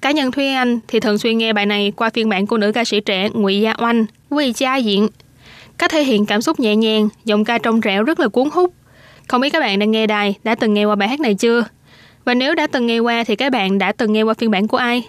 [0.01, 2.72] Cá nhân Thúy Anh thì thường xuyên nghe bài này qua phiên bản của nữ
[2.72, 5.09] ca sĩ trẻ Ngụy Gia Oanh, Quy Gia Diện.
[5.78, 8.72] Cách thể hiện cảm xúc nhẹ nhàng, giọng ca trong trẻo rất là cuốn hút.
[9.28, 11.64] Không biết các bạn đang nghe đài đã từng nghe qua bài hát này chưa?
[12.24, 14.68] Và nếu đã từng nghe qua thì các bạn đã từng nghe qua phiên bản
[14.68, 15.03] của ai?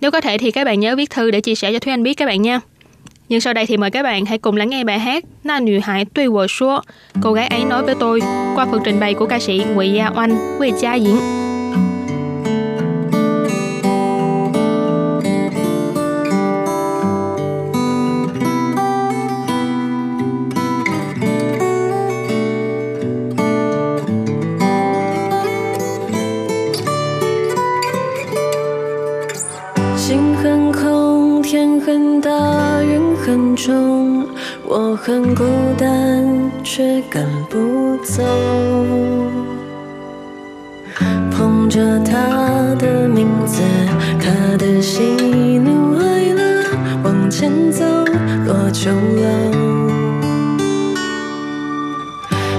[0.00, 2.02] Nếu có thể thì các bạn nhớ viết thư để chia sẻ cho Thúy Anh
[2.02, 2.60] biết các bạn nha.
[3.28, 5.78] Nhưng sau đây thì mời các bạn hãy cùng lắng nghe bài hát Na Nữ
[5.82, 6.80] Hải Tuy Wo Shua,
[7.22, 8.20] cô gái ấy nói với tôi,
[8.54, 11.16] qua phần trình bày của ca sĩ Ngụy Gia Oanh, Quy Gia Diễn.
[33.56, 34.26] 中，
[34.64, 35.44] 我很孤
[35.76, 38.22] 单，却赶不走。
[41.30, 43.62] 捧着他的名字，
[44.20, 45.02] 他的喜
[45.58, 46.64] 怒哀乐，
[47.02, 47.84] 往前走，
[48.46, 49.24] 落秋楼。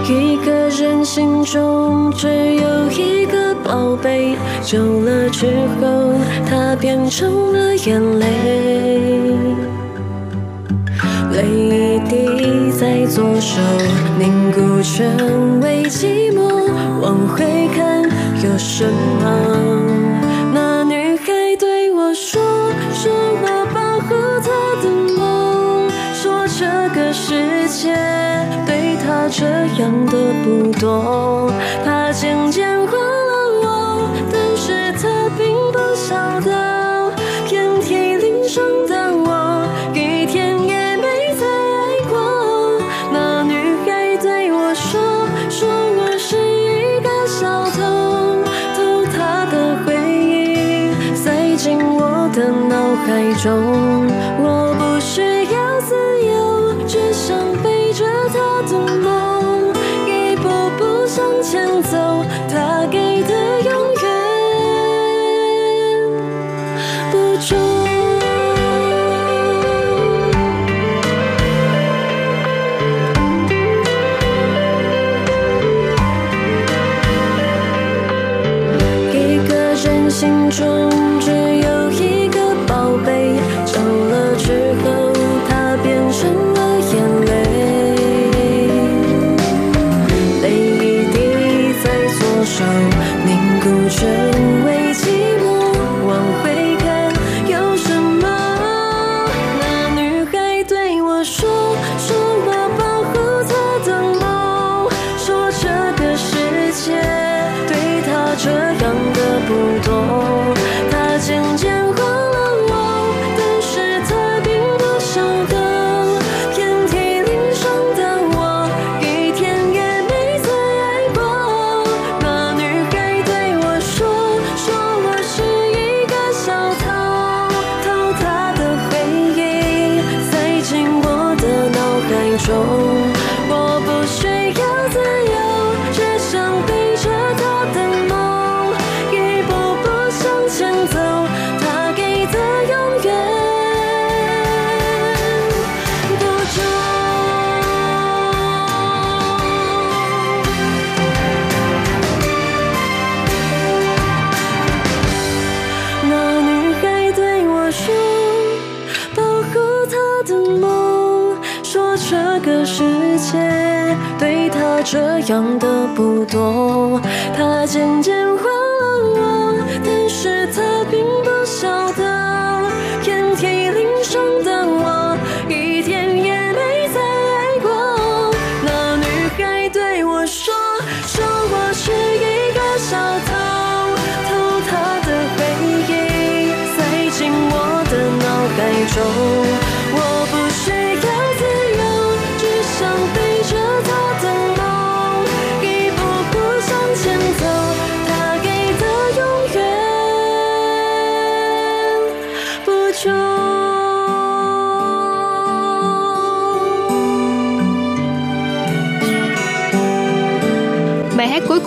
[0.07, 5.47] 一个人心中只有一个宝贝，久了之
[5.81, 6.13] 后，
[6.49, 8.01] 它变成了眼。
[8.19, 9.04] 泪
[12.85, 13.59] 在左手，
[14.19, 16.69] 凝固成为寂寞。
[17.01, 18.03] 往回看，
[18.43, 19.25] 有什么？
[20.53, 21.25] 那女孩
[21.59, 22.39] 对我说，
[22.93, 23.11] 说
[23.41, 24.13] 我保护
[24.45, 24.51] 她
[24.83, 24.85] 的
[25.17, 26.63] 梦，说这
[26.93, 27.95] 个世界。
[28.67, 29.47] 对她这
[29.81, 31.51] 样的不多，
[31.83, 32.64] 她渐渐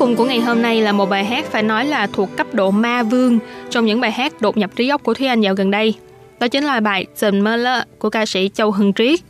[0.08, 2.70] Cùng của ngày hôm nay là một bài hát phải nói là thuộc cấp độ
[2.70, 3.38] ma vương
[3.70, 5.94] trong những bài hát đột nhập trí óc của Thúy Anh dạo gần đây.
[6.40, 9.20] Đó chính là bài Dần Mơ Lơ của ca sĩ Châu Hưng Triết.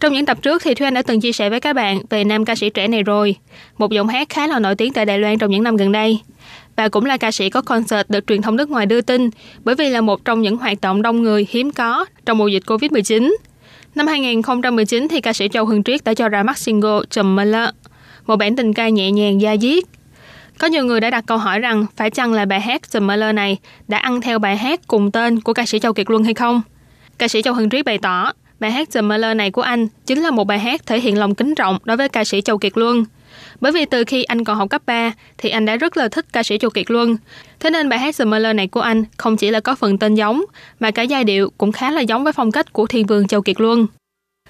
[0.00, 2.24] Trong những tập trước thì Thúy Anh đã từng chia sẻ với các bạn về
[2.24, 3.36] nam ca sĩ trẻ này rồi.
[3.78, 6.20] Một giọng hát khá là nổi tiếng tại Đài Loan trong những năm gần đây.
[6.76, 9.30] Và cũng là ca sĩ có concert được truyền thông nước ngoài đưa tin
[9.64, 12.62] bởi vì là một trong những hoạt động đông người hiếm có trong mùa dịch
[12.66, 13.34] Covid-19.
[13.94, 17.44] Năm 2019 thì ca sĩ Châu Hưng Triết đã cho ra mắt single Trầm Mơ
[18.28, 19.84] một bản tình ca nhẹ nhàng da diết.
[20.58, 23.34] Có nhiều người đã đặt câu hỏi rằng phải chăng là bài hát The Miller
[23.34, 23.58] này
[23.88, 26.62] đã ăn theo bài hát cùng tên của ca sĩ Châu Kiệt Luân hay không?
[27.18, 30.22] Ca sĩ Châu Hưng Trí bày tỏ, bài hát The Miller này của anh chính
[30.22, 32.72] là một bài hát thể hiện lòng kính trọng đối với ca sĩ Châu Kiệt
[32.78, 33.04] Luân.
[33.60, 36.26] Bởi vì từ khi anh còn học cấp 3 thì anh đã rất là thích
[36.32, 37.16] ca sĩ Châu Kiệt Luân.
[37.60, 40.14] Thế nên bài hát The Miller này của anh không chỉ là có phần tên
[40.14, 40.44] giống
[40.80, 43.42] mà cả giai điệu cũng khá là giống với phong cách của thiên vương Châu
[43.42, 43.86] Kiệt Luân.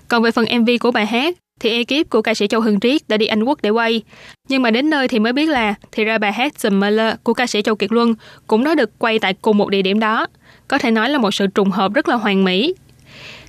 [0.08, 3.08] Còn về phần MV của bài hát thì ekip của ca sĩ Châu Hưng Triết
[3.08, 4.02] đã đi Anh Quốc để quay.
[4.48, 7.34] Nhưng mà đến nơi thì mới biết là thì ra bài hát The Miller của
[7.34, 8.14] ca sĩ Châu Kiệt Luân
[8.46, 10.26] cũng đã được quay tại cùng một địa điểm đó.
[10.68, 12.74] Có thể nói là một sự trùng hợp rất là hoàn mỹ.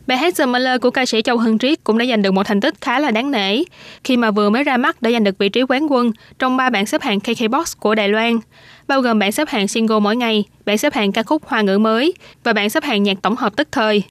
[0.07, 2.43] Bài hát The Miller của ca sĩ Châu Hân Triết cũng đã giành được một
[2.43, 3.63] thành tích khá là đáng nể
[4.03, 6.69] khi mà vừa mới ra mắt đã giành được vị trí quán quân trong ba
[6.69, 8.39] bảng xếp hạng KKBOX của Đài Loan,
[8.87, 11.77] bao gồm bảng xếp hạng single mỗi ngày, bảng xếp hạng ca khúc hoa ngữ
[11.77, 14.03] mới và bảng xếp hạng nhạc tổng hợp tức thời.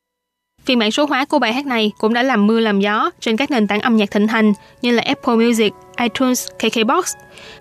[0.69, 3.37] Phiên bản số hóa của bài hát này cũng đã làm mưa làm gió trên
[3.37, 4.53] các nền tảng âm nhạc thịnh hành
[4.83, 7.13] như là Apple Music, iTunes, KKBox,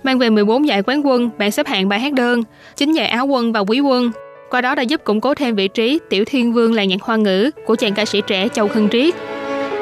[0.03, 2.43] mang về 14 giải quán quân, bảng xếp hạng bài hát đơn,
[2.75, 4.11] 9 giải áo quân và quý quân.
[4.49, 7.15] Qua đó đã giúp củng cố thêm vị trí tiểu thiên vương làng nhạc hoa
[7.15, 9.15] ngữ của chàng ca sĩ trẻ Châu Hân Triết.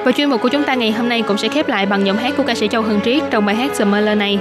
[0.03, 2.17] Và chuyên mục của chúng ta ngày hôm nay cũng sẽ khép lại bằng giọng
[2.17, 4.39] hát của ca sĩ Châu Hân Triết trong bài hát The Miller này.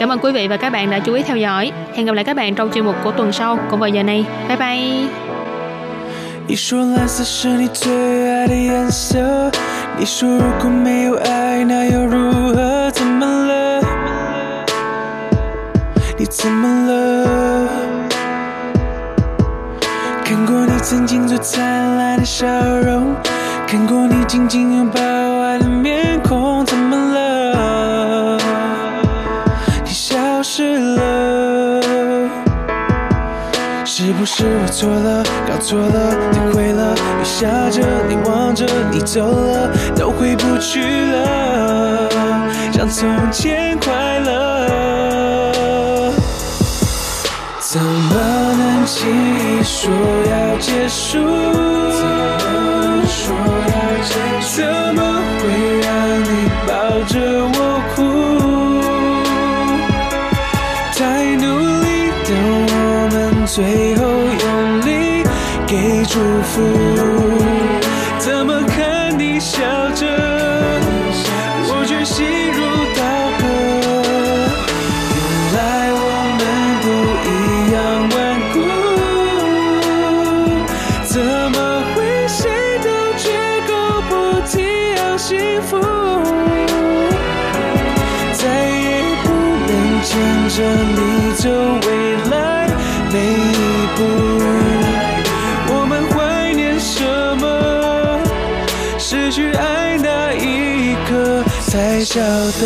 [0.00, 1.72] Cảm ơn quý vị và các bạn đã chú ý theo dõi.
[1.94, 4.24] Hẹn gặp lại các bạn trong chuyên mục của tuần sau cũng vào giờ này.
[4.48, 5.25] Bye bye!
[6.48, 7.90] 你说蓝色是你最
[8.30, 9.18] 爱的颜色，
[9.98, 12.88] 你说如果没有爱，那又如何？
[12.92, 13.82] 怎么了？
[16.16, 17.68] 你怎么了？
[20.24, 23.12] 看过你曾经最灿烂的笑容，
[23.66, 25.00] 看过你紧紧拥抱
[34.18, 36.94] 不是我错了，搞错了，体会了？
[36.94, 42.08] 雨下着，你望着，你走了，都回不去了，
[42.72, 46.12] 像从前快乐。
[47.60, 49.92] 怎么能轻易说
[50.30, 51.18] 要结束？
[51.92, 54.62] 怎么说要结束？
[54.62, 54.64] 怎
[54.94, 55.00] 么
[55.40, 55.44] 会
[55.82, 55.86] 让
[56.22, 56.72] 你抱
[57.06, 57.14] 着
[57.52, 57.58] 我
[57.94, 57.96] 哭？
[60.94, 61.44] 太努
[61.82, 61.86] 力
[62.24, 62.28] 的
[62.72, 62.74] 我
[63.12, 63.14] 们，
[63.46, 63.54] 最
[102.16, 102.64] 晓得。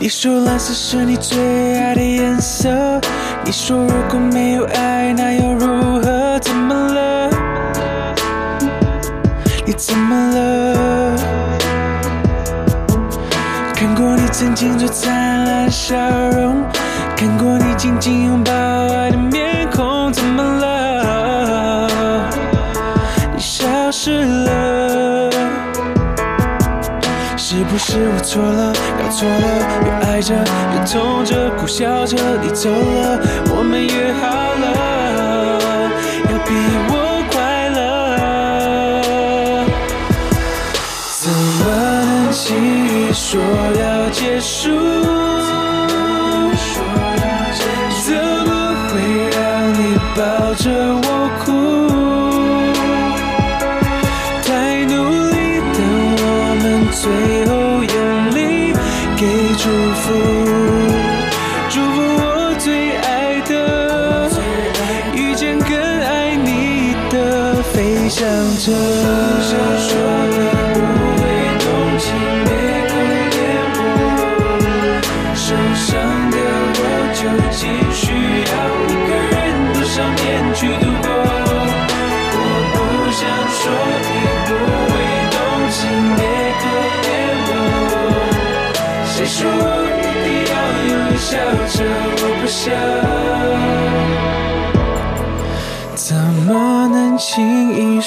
[0.00, 2.68] 你说蓝色是你最爱的颜色，
[3.44, 6.40] 你说如果没有爱，那又如何？
[6.40, 7.30] 怎么了？
[9.64, 11.16] 你怎么了？
[13.76, 15.33] 看过你曾经最灿烂
[15.74, 15.96] 笑
[16.30, 16.64] 容，
[17.16, 22.30] 看过你紧紧拥抱爱的面孔，怎么了？
[23.34, 25.30] 你消失了。
[27.36, 29.34] 是不是我错了，搞错了？
[29.84, 33.18] 越爱着，越痛着，苦笑着，你走了，
[33.50, 34.30] 我们约好
[34.62, 35.90] 了，
[36.30, 36.54] 要比
[36.88, 36.94] 我
[37.32, 37.82] 快乐。
[41.18, 41.64] 怎么
[42.04, 42.46] 能轻
[42.86, 43.42] 易说
[43.80, 44.93] 要结束？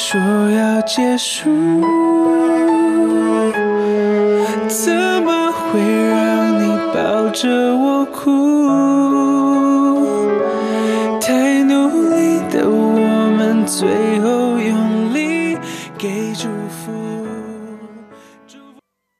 [0.09, 1.96] 说要结束？